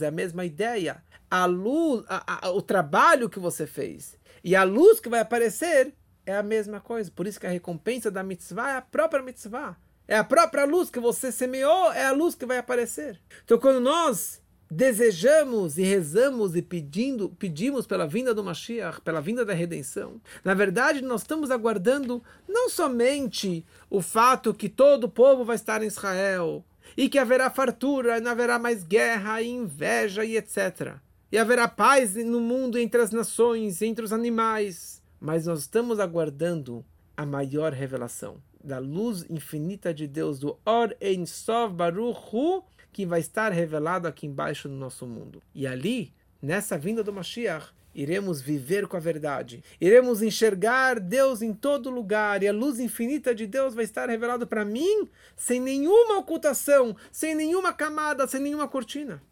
é 0.00 0.06
a 0.06 0.10
mesma 0.10 0.46
ideia 0.46 1.02
a 1.30 1.44
luz, 1.44 2.04
a, 2.08 2.46
a, 2.46 2.50
o 2.50 2.62
trabalho 2.62 3.28
que 3.28 3.38
você 3.38 3.66
fez 3.66 4.16
e 4.44 4.54
a 4.54 4.62
luz 4.62 5.00
que 5.00 5.08
vai 5.08 5.20
aparecer 5.20 5.92
é 6.24 6.36
a 6.36 6.42
mesma 6.42 6.80
coisa. 6.80 7.10
Por 7.10 7.26
isso 7.26 7.40
que 7.40 7.46
a 7.46 7.50
recompensa 7.50 8.10
da 8.10 8.22
mitzvah 8.22 8.70
é 8.70 8.76
a 8.76 8.82
própria 8.82 9.22
mitzvah. 9.22 9.76
É 10.08 10.16
a 10.16 10.24
própria 10.24 10.64
luz 10.64 10.88
que 10.88 11.00
você 11.00 11.32
semeou, 11.32 11.92
é 11.92 12.06
a 12.06 12.12
luz 12.12 12.36
que 12.36 12.46
vai 12.46 12.58
aparecer. 12.58 13.20
Então, 13.44 13.58
quando 13.58 13.80
nós 13.80 14.40
desejamos 14.70 15.78
e 15.78 15.82
rezamos 15.82 16.54
e 16.54 16.62
pedindo, 16.62 17.28
pedimos 17.30 17.88
pela 17.88 18.06
vinda 18.06 18.32
do 18.32 18.44
Mashiach, 18.44 19.00
pela 19.00 19.20
vinda 19.20 19.44
da 19.44 19.52
redenção, 19.52 20.20
na 20.44 20.54
verdade 20.54 21.02
nós 21.02 21.20
estamos 21.20 21.52
aguardando 21.52 22.20
não 22.48 22.68
somente 22.68 23.64
o 23.88 24.02
fato 24.02 24.52
que 24.52 24.68
todo 24.68 25.04
o 25.04 25.08
povo 25.08 25.44
vai 25.44 25.54
estar 25.54 25.84
em 25.84 25.86
Israel 25.86 26.64
e 26.96 27.08
que 27.08 27.18
haverá 27.18 27.48
fartura, 27.48 28.20
não 28.20 28.32
haverá 28.32 28.58
mais 28.58 28.82
guerra 28.82 29.40
e 29.40 29.48
inveja 29.48 30.24
e 30.24 30.36
etc 30.36 31.00
e 31.30 31.38
haverá 31.38 31.66
paz 31.68 32.14
no 32.14 32.40
mundo 32.40 32.78
entre 32.78 33.00
as 33.00 33.10
nações, 33.10 33.82
entre 33.82 34.04
os 34.04 34.12
animais. 34.12 35.02
Mas 35.20 35.46
nós 35.46 35.60
estamos 35.60 35.98
aguardando 35.98 36.84
a 37.16 37.24
maior 37.24 37.72
revelação 37.72 38.40
da 38.66 38.78
luz 38.78 39.24
infinita 39.30 39.94
de 39.94 40.08
Deus, 40.08 40.40
do 40.40 40.58
Or 40.66 40.94
Ein 41.00 41.24
Sov 41.24 41.72
Baruch 41.72 42.18
Hu, 42.32 42.64
que 42.92 43.06
vai 43.06 43.20
estar 43.20 43.52
revelado 43.52 44.08
aqui 44.08 44.26
embaixo 44.26 44.68
no 44.68 44.76
nosso 44.76 45.06
mundo. 45.06 45.40
E 45.54 45.66
ali, 45.66 46.12
nessa 46.42 46.76
vinda 46.76 47.04
do 47.04 47.12
Mashiach, 47.12 47.68
iremos 47.94 48.42
viver 48.42 48.88
com 48.88 48.96
a 48.96 49.00
verdade. 49.00 49.62
Iremos 49.80 50.20
enxergar 50.20 50.98
Deus 50.98 51.42
em 51.42 51.54
todo 51.54 51.90
lugar 51.90 52.42
e 52.42 52.48
a 52.48 52.52
luz 52.52 52.80
infinita 52.80 53.34
de 53.34 53.46
Deus 53.46 53.74
vai 53.74 53.84
estar 53.84 54.08
revelada 54.08 54.44
para 54.44 54.64
mim 54.64 55.08
sem 55.36 55.60
nenhuma 55.60 56.18
ocultação, 56.18 56.96
sem 57.12 57.34
nenhuma 57.34 57.72
camada, 57.72 58.26
sem 58.26 58.40
nenhuma 58.40 58.66
cortina. 58.66 59.22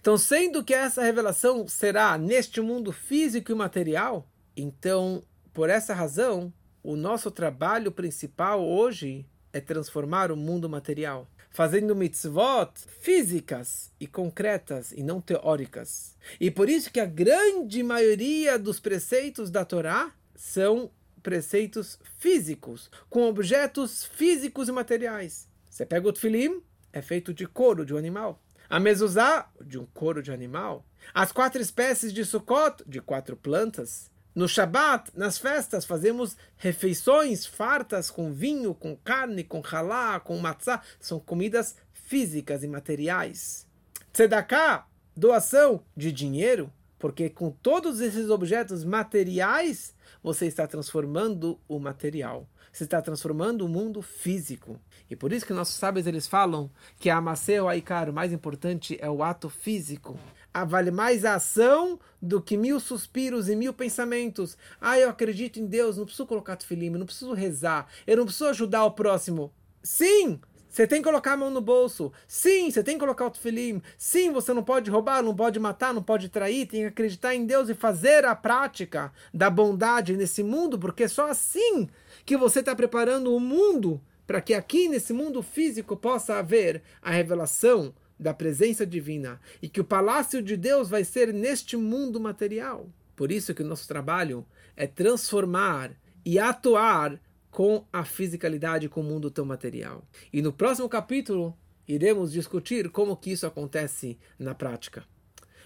Então, 0.00 0.16
sendo 0.18 0.64
que 0.64 0.74
essa 0.74 1.02
revelação 1.02 1.66
será 1.66 2.16
neste 2.18 2.60
mundo 2.60 2.92
físico 2.92 3.52
e 3.52 3.54
material, 3.54 4.28
então, 4.56 5.22
por 5.52 5.70
essa 5.70 5.94
razão, 5.94 6.52
o 6.82 6.96
nosso 6.96 7.30
trabalho 7.30 7.92
principal 7.92 8.64
hoje 8.64 9.26
é 9.52 9.60
transformar 9.60 10.30
o 10.30 10.36
mundo 10.36 10.68
material, 10.68 11.28
fazendo 11.50 11.96
mitzvot 11.96 12.72
físicas 13.00 13.90
e 13.98 14.06
concretas 14.06 14.92
e 14.92 15.02
não 15.02 15.20
teóricas. 15.20 16.16
E 16.40 16.50
por 16.50 16.68
isso 16.68 16.90
que 16.90 17.00
a 17.00 17.06
grande 17.06 17.82
maioria 17.82 18.58
dos 18.58 18.78
preceitos 18.78 19.50
da 19.50 19.64
Torá 19.64 20.12
são 20.34 20.90
preceitos 21.22 21.98
físicos, 22.18 22.90
com 23.10 23.28
objetos 23.28 24.04
físicos 24.04 24.68
e 24.68 24.72
materiais. 24.72 25.48
Você 25.68 25.84
pega 25.84 26.08
o 26.08 26.12
tefilim, 26.12 26.62
é 26.92 27.02
feito 27.02 27.34
de 27.34 27.46
couro 27.46 27.84
de 27.84 27.92
um 27.92 27.98
animal. 27.98 28.42
A 28.68 28.78
mezuzá, 28.78 29.48
de 29.64 29.78
um 29.78 29.86
couro 29.86 30.22
de 30.22 30.30
animal. 30.30 30.84
As 31.14 31.32
quatro 31.32 31.60
espécies 31.60 32.12
de 32.12 32.24
Sukkot, 32.24 32.84
de 32.86 33.00
quatro 33.00 33.36
plantas. 33.36 34.10
No 34.34 34.46
Shabat, 34.46 35.10
nas 35.16 35.38
festas, 35.38 35.84
fazemos 35.84 36.36
refeições 36.56 37.46
fartas 37.46 38.10
com 38.10 38.32
vinho, 38.32 38.74
com 38.74 38.94
carne, 38.94 39.42
com 39.42 39.62
halá, 39.72 40.20
com 40.20 40.36
matzá. 40.38 40.82
São 41.00 41.18
comidas 41.18 41.76
físicas 41.92 42.62
e 42.62 42.68
materiais. 42.68 43.66
Tzedakah, 44.12 44.86
doação 45.16 45.82
de 45.96 46.12
dinheiro, 46.12 46.70
porque 46.98 47.30
com 47.30 47.50
todos 47.50 48.00
esses 48.00 48.28
objetos 48.28 48.84
materiais, 48.84 49.94
você 50.22 50.46
está 50.46 50.66
transformando 50.66 51.58
o 51.66 51.78
material. 51.78 52.48
Você 52.78 52.84
está 52.84 53.02
transformando 53.02 53.66
o 53.66 53.68
mundo 53.68 54.00
físico. 54.00 54.78
E 55.10 55.16
por 55.16 55.32
isso 55.32 55.44
que 55.44 55.52
nossos 55.52 55.74
sábios 55.74 56.06
eles 56.06 56.28
falam 56.28 56.70
que 56.96 57.10
a 57.10 57.16
Amaceu 57.16 57.68
Aikar, 57.68 58.08
o 58.08 58.12
mais 58.12 58.32
importante 58.32 58.96
é 59.00 59.10
o 59.10 59.20
ato 59.20 59.50
físico. 59.50 60.16
Ah, 60.54 60.64
vale 60.64 60.92
mais 60.92 61.24
a 61.24 61.34
ação 61.34 61.98
do 62.22 62.40
que 62.40 62.56
mil 62.56 62.78
suspiros 62.78 63.48
e 63.48 63.56
mil 63.56 63.74
pensamentos. 63.74 64.56
Ah, 64.80 64.96
eu 64.96 65.10
acredito 65.10 65.58
em 65.58 65.66
Deus, 65.66 65.96
não 65.96 66.04
preciso 66.04 66.28
colocar 66.28 66.54
tefilim, 66.54 66.90
não 66.90 67.04
preciso 67.04 67.32
rezar, 67.32 67.88
eu 68.06 68.16
não 68.16 68.24
preciso 68.24 68.46
ajudar 68.46 68.84
o 68.84 68.92
próximo. 68.92 69.52
Sim, 69.82 70.38
você 70.68 70.86
tem 70.86 70.98
que 70.98 71.08
colocar 71.08 71.32
a 71.32 71.36
mão 71.36 71.50
no 71.50 71.60
bolso. 71.60 72.12
Sim, 72.28 72.70
você 72.70 72.84
tem 72.84 72.94
que 72.94 73.00
colocar 73.00 73.26
o 73.26 73.30
tefilim. 73.30 73.82
Sim, 73.96 74.30
você 74.30 74.54
não 74.54 74.62
pode 74.62 74.88
roubar, 74.88 75.20
não 75.20 75.34
pode 75.34 75.58
matar, 75.58 75.92
não 75.92 76.02
pode 76.02 76.28
trair. 76.28 76.66
Tem 76.66 76.82
que 76.82 76.86
acreditar 76.86 77.34
em 77.34 77.44
Deus 77.44 77.68
e 77.68 77.74
fazer 77.74 78.24
a 78.24 78.36
prática 78.36 79.10
da 79.34 79.50
bondade 79.50 80.16
nesse 80.16 80.44
mundo, 80.44 80.78
porque 80.78 81.08
só 81.08 81.28
assim 81.28 81.88
que 82.28 82.36
você 82.36 82.60
está 82.60 82.76
preparando 82.76 83.34
o 83.34 83.40
mundo 83.40 83.98
para 84.26 84.42
que 84.42 84.52
aqui 84.52 84.86
nesse 84.86 85.14
mundo 85.14 85.42
físico 85.42 85.96
possa 85.96 86.34
haver 86.34 86.82
a 87.00 87.10
revelação 87.10 87.94
da 88.20 88.34
presença 88.34 88.86
divina 88.86 89.40
e 89.62 89.68
que 89.68 89.80
o 89.80 89.84
palácio 89.84 90.42
de 90.42 90.54
Deus 90.54 90.90
vai 90.90 91.04
ser 91.04 91.32
neste 91.32 91.74
mundo 91.74 92.20
material. 92.20 92.86
Por 93.16 93.32
isso 93.32 93.54
que 93.54 93.62
o 93.62 93.66
nosso 93.66 93.88
trabalho 93.88 94.44
é 94.76 94.86
transformar 94.86 95.92
e 96.22 96.38
atuar 96.38 97.18
com 97.50 97.86
a 97.90 98.04
fisicalidade 98.04 98.90
com 98.90 99.00
o 99.00 99.04
mundo 99.04 99.30
tão 99.30 99.46
material. 99.46 100.04
E 100.30 100.42
no 100.42 100.52
próximo 100.52 100.86
capítulo 100.86 101.56
iremos 101.88 102.30
discutir 102.30 102.90
como 102.90 103.16
que 103.16 103.32
isso 103.32 103.46
acontece 103.46 104.18
na 104.38 104.54
prática. 104.54 105.02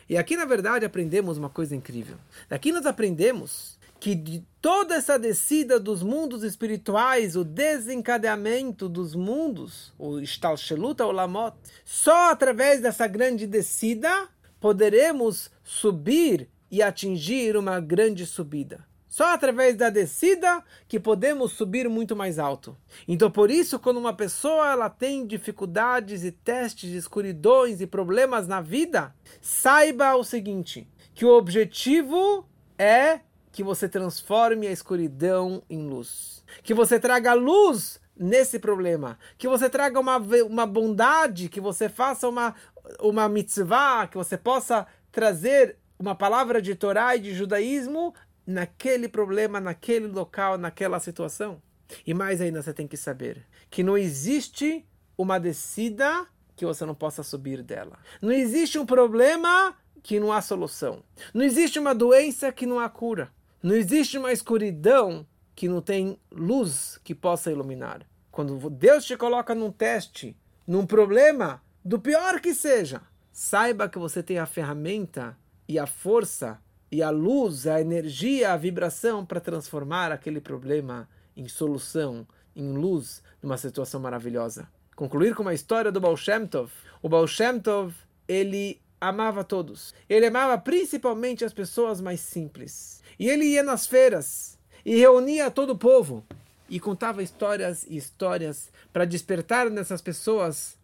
E 0.09 0.17
aqui 0.17 0.37
na 0.37 0.45
verdade 0.45 0.85
aprendemos 0.85 1.37
uma 1.39 1.51
coisa 1.51 1.75
incrível. 1.75 2.19
Daqui 2.49 2.71
nós 2.71 2.87
aprendemos 2.87 3.82
que 4.03 4.17
de 4.17 4.45
toda 4.61 4.97
essa 4.97 5.17
descida 5.17 5.79
dos 5.79 6.03
mundos 6.03 6.43
espirituais, 6.43 7.37
o 7.37 7.45
desencadeamento 7.45 8.89
dos 8.89 9.15
mundos, 9.15 9.95
o 9.97 10.19
Stalshelut 10.19 11.01
Olamot, 11.01 11.57
só 11.85 12.33
através 12.33 12.81
dessa 12.81 13.07
grande 13.07 13.47
descida 13.47 14.29
poderemos 14.59 15.53
subir 15.63 16.49
e 16.69 16.83
atingir 16.83 17.57
uma 17.57 17.79
grande 17.79 18.27
subida. 18.27 18.85
Só 19.09 19.33
através 19.33 19.77
da 19.77 19.89
descida 19.89 20.65
que 20.89 20.99
podemos 20.99 21.53
subir 21.53 21.89
muito 21.89 22.17
mais 22.17 22.41
alto. 22.41 22.77
Então, 23.07 23.31
por 23.31 23.53
isso, 23.53 23.79
quando 23.79 23.99
uma 23.99 24.13
pessoa 24.13 24.73
ela 24.73 24.91
tem 24.91 25.25
dificuldades 25.25 26.25
e 26.25 26.33
testes, 26.33 26.91
escuridões 26.91 27.81
e 27.81 27.87
problemas 27.87 28.49
na 28.49 28.61
vida, 28.61 29.15
saiba 29.41 30.17
o 30.17 30.25
seguinte: 30.25 30.89
que 31.15 31.25
o 31.25 31.31
objetivo 31.31 32.45
é 32.77 33.21
que 33.53 33.63
você 33.63 33.89
transforme 33.89 34.67
a 34.67 34.73
escuridão 34.73 35.63
em 35.69 35.87
luz, 35.87 36.43
que 36.63 36.73
você 36.73 36.99
traga 36.99 37.35
luz 37.35 38.01
nesse 38.17 38.59
problema, 38.59 39.19
que 39.37 39.47
você 39.47 39.69
traga 39.69 40.01
uma, 40.01 40.17
uma 40.17 40.67
bondade, 40.67 41.49
que 41.49 41.61
você 41.61 41.89
faça 41.89 42.29
uma, 42.29 42.55
uma 42.99 43.29
mitzvah, 43.29 44.09
que 44.09 44.17
você 44.17 44.39
possa 44.39 44.87
trazer 45.11 45.77
uma 45.99 46.15
palavra 46.15 46.61
de 46.61 46.75
Torá 46.75 47.15
e 47.15 47.21
de 47.21 47.35
judaísmo 47.35 48.15
naquele 48.47 49.07
problema, 49.07 49.61
naquele 49.61 50.07
local, 50.07 50.57
naquela 50.57 50.99
situação. 50.99 51.63
E 52.07 52.15
mais 52.15 52.41
ainda 52.41 52.63
você 52.63 52.73
tem 52.73 52.89
que 52.89 52.97
saber 52.97 53.47
que 53.71 53.83
não 53.83 53.97
existe 53.97 54.85
uma 55.17 55.39
descida 55.39 56.27
que 56.57 56.65
você 56.65 56.85
não 56.87 56.95
possa 56.95 57.23
subir 57.23 57.63
dela. 57.63 57.99
Não 58.21 58.33
existe 58.33 58.79
um 58.79 58.87
problema 58.87 59.77
que 60.03 60.19
não 60.19 60.33
há 60.33 60.41
solução. 60.41 61.03
Não 61.33 61.45
existe 61.45 61.79
uma 61.79 61.95
doença 61.95 62.51
que 62.51 62.67
não 62.67 62.81
há 62.81 62.89
cura. 62.89 63.31
Não 63.63 63.77
existe 63.77 64.19
uma 64.19 64.33
escuridão 64.33 65.25
que 65.55 65.69
não 65.69 65.81
tem 65.81 66.19
luz 66.33 66.99
que 67.05 67.15
possa 67.15 67.49
iluminar. 67.49 68.05
Quando 68.33 68.69
Deus 68.69 69.05
te 69.05 69.17
coloca 69.17 69.55
num 69.55 69.71
teste, 69.71 70.37
num 70.67 70.85
problema, 70.85 71.63
do 71.85 72.01
pior 72.01 72.41
que 72.41 72.55
seja, 72.55 73.03
saiba 73.31 73.89
que 73.89 74.01
você 74.01 74.21
tem 74.21 74.41
a 74.41 74.47
ferramenta 74.47 75.39
e 75.69 75.79
a 75.79 75.87
força 75.87 76.61
e 76.91 77.05
a 77.05 77.11
luz, 77.11 77.69
a 77.69 77.81
energia, 77.81 78.53
a 78.53 78.57
vibração 78.57 79.25
para 79.25 79.41
transformar 79.41 80.11
aquele 80.11 80.41
problema 80.41 81.09
em 81.37 81.47
solução, 81.47 82.27
em 82.57 82.73
luz, 82.73 83.23
numa 83.41 83.57
situação 83.57 84.01
maravilhosa. 84.01 84.69
Concluir 84.97 85.37
com 85.37 85.43
uma 85.43 85.55
história 85.55 85.93
do 85.93 86.01
Baal 86.01 86.17
Shem 86.17 86.49
Tov. 86.49 86.73
O 87.01 87.09
Baal 87.09 87.29
Shem 87.29 87.61
Tov, 87.61 87.95
ele 88.27 88.82
amava 89.03 89.43
todos. 89.43 89.93
Ele 90.09 90.27
amava 90.27 90.57
principalmente 90.57 91.45
as 91.45 91.53
pessoas 91.53 92.01
mais 92.01 92.21
simples. 92.21 93.03
E 93.19 93.29
ele 93.29 93.45
ia 93.45 93.63
nas 93.63 93.85
feiras 93.85 94.57
e 94.85 94.97
reunia 94.97 95.51
todo 95.51 95.71
o 95.71 95.79
povo 95.79 96.25
e 96.71 96.79
contava 96.79 97.23
histórias 97.23 97.85
e 97.89 97.97
histórias 97.97 98.71
para 98.93 99.05
despertar 99.05 99.69
nessas 99.69 100.01
pessoas 100.01 100.77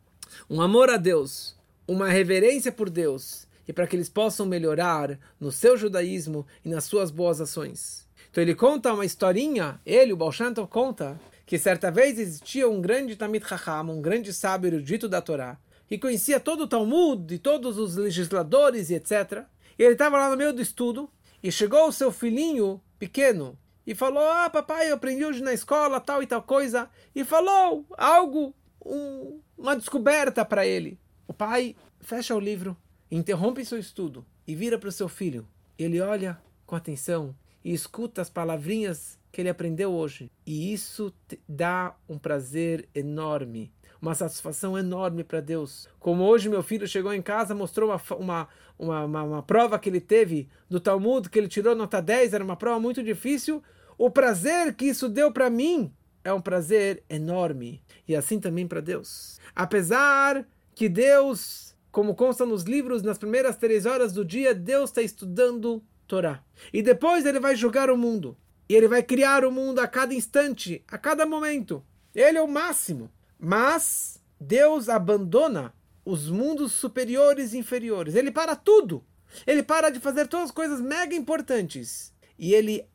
um 0.51 0.61
amor 0.61 0.91
a 0.91 0.97
Deus, 0.97 1.57
uma 1.87 2.09
reverência 2.09 2.73
por 2.73 2.91
Deus 2.91 3.47
e 3.69 3.73
para 3.73 3.87
que 3.87 3.95
eles 3.95 4.09
possam 4.09 4.45
melhorar 4.45 5.17
no 5.39 5.53
seu 5.53 5.77
judaísmo 5.77 6.45
e 6.65 6.69
nas 6.69 6.85
suas 6.85 7.13
boas 7.13 7.41
ações. 7.41 8.05
Então 8.31 8.43
ele 8.43 8.55
conta 8.55 8.93
uma 8.93 9.05
historinha, 9.05 9.81
ele, 9.87 10.13
o 10.13 10.17
Baal 10.17 10.33
conta 10.69 11.19
que 11.47 11.57
certa 11.57 11.91
vez 11.91 12.19
existia 12.19 12.69
um 12.69 12.81
grande 12.81 13.15
Tamid 13.15 13.47
Chacham, 13.47 13.91
um 13.91 14.03
grande 14.03 14.33
sábio 14.33 14.69
erudito 14.69 15.09
da 15.09 15.23
Torá, 15.23 15.57
que 15.89 15.99
conhecia 15.99 16.39
todo 16.39 16.65
o 16.65 16.69
Talmud 16.69 17.35
e 17.35 17.39
todos 17.39 17.79
os 17.79 17.97
legisladores 17.97 18.91
e 18.91 18.95
etc. 18.95 19.45
E 19.79 19.83
ele 19.83 19.95
estava 19.95 20.19
lá 20.19 20.31
no 20.31 20.37
meio 20.37 20.53
do 20.53 20.61
estudo 20.61 21.11
e 21.43 21.51
chegou 21.51 21.89
o 21.89 21.93
seu 21.93 22.13
filhinho 22.13 22.81
pequeno 22.99 23.59
e 23.87 23.95
falou: 23.95 24.23
Ah, 24.23 24.51
papai, 24.51 24.91
eu 24.91 24.95
aprendi 24.95 25.25
hoje 25.25 25.43
na 25.43 25.55
escola 25.55 25.99
tal 25.99 26.23
e 26.23 26.27
tal 26.27 26.43
coisa. 26.43 26.91
E 27.15 27.25
falou 27.25 27.87
algo, 27.97 28.55
um, 28.85 29.41
uma 29.57 29.75
descoberta 29.75 30.45
para 30.45 30.67
ele. 30.67 31.01
O 31.27 31.33
pai 31.33 31.75
fecha 32.01 32.35
o 32.35 32.41
livro 32.41 32.77
interrompe 33.11 33.65
seu 33.65 33.79
estudo 33.79 34.27
e 34.47 34.55
vira 34.55 34.79
para 34.79 34.91
o 34.91 34.93
seu 34.93 35.09
filho. 35.09 35.49
Ele 35.79 36.01
olha 36.01 36.39
com 36.67 36.77
atenção 36.77 37.35
e 37.65 37.73
escuta 37.73 38.21
as 38.21 38.29
palavrinhas 38.29 39.19
que 39.33 39.41
ele 39.41 39.49
aprendeu 39.49 39.93
hoje. 39.93 40.31
E 40.45 40.73
isso 40.73 41.15
dá 41.49 41.95
um 42.09 42.19
prazer 42.19 42.89
enorme, 42.95 43.73
uma 44.01 44.15
satisfação 44.15 44.79
enorme 44.79 45.25
para 45.25 45.41
Deus. 45.41 45.89
Como 45.99 46.25
hoje 46.25 46.49
meu 46.49 46.63
filho 46.63 46.87
chegou 46.87 47.13
em 47.13 47.23
casa, 47.23 47.55
mostrou 47.55 47.91
uma, 47.91 48.01
uma, 48.19 48.49
uma, 48.79 49.05
uma, 49.05 49.23
uma 49.23 49.43
prova 49.43 49.79
que 49.79 49.89
ele 49.89 50.01
teve 50.01 50.49
do 50.69 50.81
Talmud, 50.81 51.29
que 51.29 51.39
ele 51.39 51.49
tirou 51.49 51.75
nota 51.75 52.01
10, 52.01 52.35
era 52.35 52.45
uma 52.45 52.57
prova 52.57 52.79
muito 52.81 53.03
difícil. 53.03 53.63
O 53.97 54.11
prazer 54.11 54.75
que 54.75 54.87
isso 54.87 55.09
deu 55.09 55.33
para 55.33 55.51
mim 55.51 55.93
é 56.23 56.33
um 56.33 56.41
prazer 56.41 57.03
enorme. 57.09 57.83
E 58.07 58.15
assim 58.15 58.39
também 58.39 58.67
para 58.67 58.81
Deus. 58.81 59.39
Apesar 59.55 60.47
que 60.75 60.89
Deus 60.89 61.69
como 61.91 62.15
consta 62.15 62.45
nos 62.47 62.63
livros, 62.63 63.03
nas 63.03 63.19
primeiras 63.19 63.57
três 63.57 63.87
horas 63.87 64.13
do 64.13 64.25
dia, 64.25 64.55
Deus 64.55 64.91
está 64.91 65.03
estudando 65.03 65.83
Torá. 66.07 66.43
E 66.73 66.83
depois 66.83 67.27
ele 67.27 67.41
vai 67.41 67.57
julgar 67.57 67.91
o 67.91 67.97
mundo. 67.97 68.37
E 68.69 68.75
ele 68.75 68.87
vai 68.87 69.03
criar 69.03 69.45
o 69.45 69.51
mundo 69.51 69.81
a 69.81 69.89
cada 69.89 70.15
instante, 70.15 70.85
a 70.87 70.97
cada 70.97 71.27
momento. 71.27 71.85
Ele 72.15 72.39
é 72.39 72.43
o 72.43 72.49
máximo. 72.49 73.11
Mas 73.39 74.21
Deus 74.41 74.89
abandona 74.89 75.73
os 76.05 76.31
mundos 76.31 76.73
superiores 76.73 77.53
e 77.53 77.59
inferiores. 77.59 78.15
Ele 78.15 78.31
para 78.31 78.57
tudo. 78.57 79.05
Ele 79.47 79.63
para 79.63 79.91
de 79.91 80.01
fazer 80.01 80.27
todas 80.27 80.47
as 80.47 80.55
coisas 80.55 80.81
mega 80.81 81.15
importantes. 81.15 82.15
E 82.39 82.55
ele, 82.55 82.87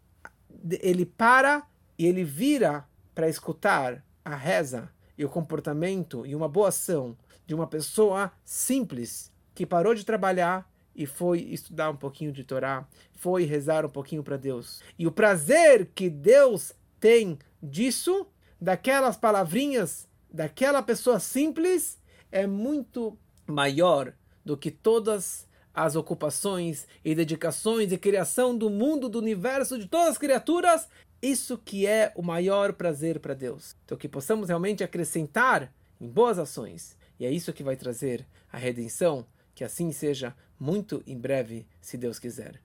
ele 0.81 1.05
para 1.05 1.65
e 1.97 2.05
ele 2.05 2.23
vira 2.23 2.87
para 3.13 3.29
escutar 3.29 4.03
a 4.25 4.35
reza 4.35 4.89
e 5.17 5.23
o 5.23 5.29
comportamento 5.29 6.25
e 6.25 6.35
uma 6.35 6.49
boa 6.49 6.69
ação 6.69 7.15
de 7.45 7.53
uma 7.53 7.67
pessoa 7.67 8.31
simples 8.43 9.31
que 9.53 9.65
parou 9.65 9.93
de 9.93 10.03
trabalhar 10.03 10.67
e 10.95 11.05
foi 11.05 11.39
estudar 11.39 11.89
um 11.89 11.95
pouquinho 11.95 12.31
de 12.31 12.43
Torá, 12.43 12.87
foi 13.13 13.43
rezar 13.45 13.85
um 13.85 13.89
pouquinho 13.89 14.23
para 14.23 14.37
Deus. 14.37 14.81
E 14.97 15.07
o 15.07 15.11
prazer 15.11 15.89
que 15.93 16.09
Deus 16.09 16.73
tem 16.99 17.37
disso, 17.61 18.27
daquelas 18.59 19.17
palavrinhas, 19.17 20.07
daquela 20.33 20.81
pessoa 20.81 21.19
simples, 21.19 21.99
é 22.31 22.47
muito 22.47 23.15
maior 23.45 24.13
do 24.43 24.57
que 24.57 24.71
todas 24.71 25.47
as 25.73 25.95
ocupações 25.95 26.87
e 27.05 27.13
dedicações 27.13 27.91
e 27.91 27.97
criação 27.97 28.57
do 28.57 28.69
mundo, 28.69 29.07
do 29.07 29.19
universo, 29.19 29.77
de 29.77 29.87
todas 29.87 30.09
as 30.09 30.17
criaturas. 30.17 30.87
Isso 31.21 31.57
que 31.57 31.85
é 31.85 32.11
o 32.15 32.23
maior 32.23 32.73
prazer 32.73 33.19
para 33.19 33.33
Deus. 33.33 33.75
Então 33.85 33.97
que 33.97 34.09
possamos 34.09 34.49
realmente 34.49 34.83
acrescentar 34.83 35.71
em 36.01 36.07
boas 36.07 36.39
ações 36.39 36.97
e 37.19 37.25
é 37.25 37.31
isso 37.31 37.53
que 37.53 37.63
vai 37.63 37.75
trazer 37.75 38.25
a 38.51 38.57
redenção, 38.57 39.25
que 39.53 39.63
assim 39.63 39.91
seja 39.91 40.35
muito 40.59 41.03
em 41.05 41.17
breve, 41.17 41.65
se 41.79 41.97
Deus 41.97 42.19
quiser. 42.19 42.59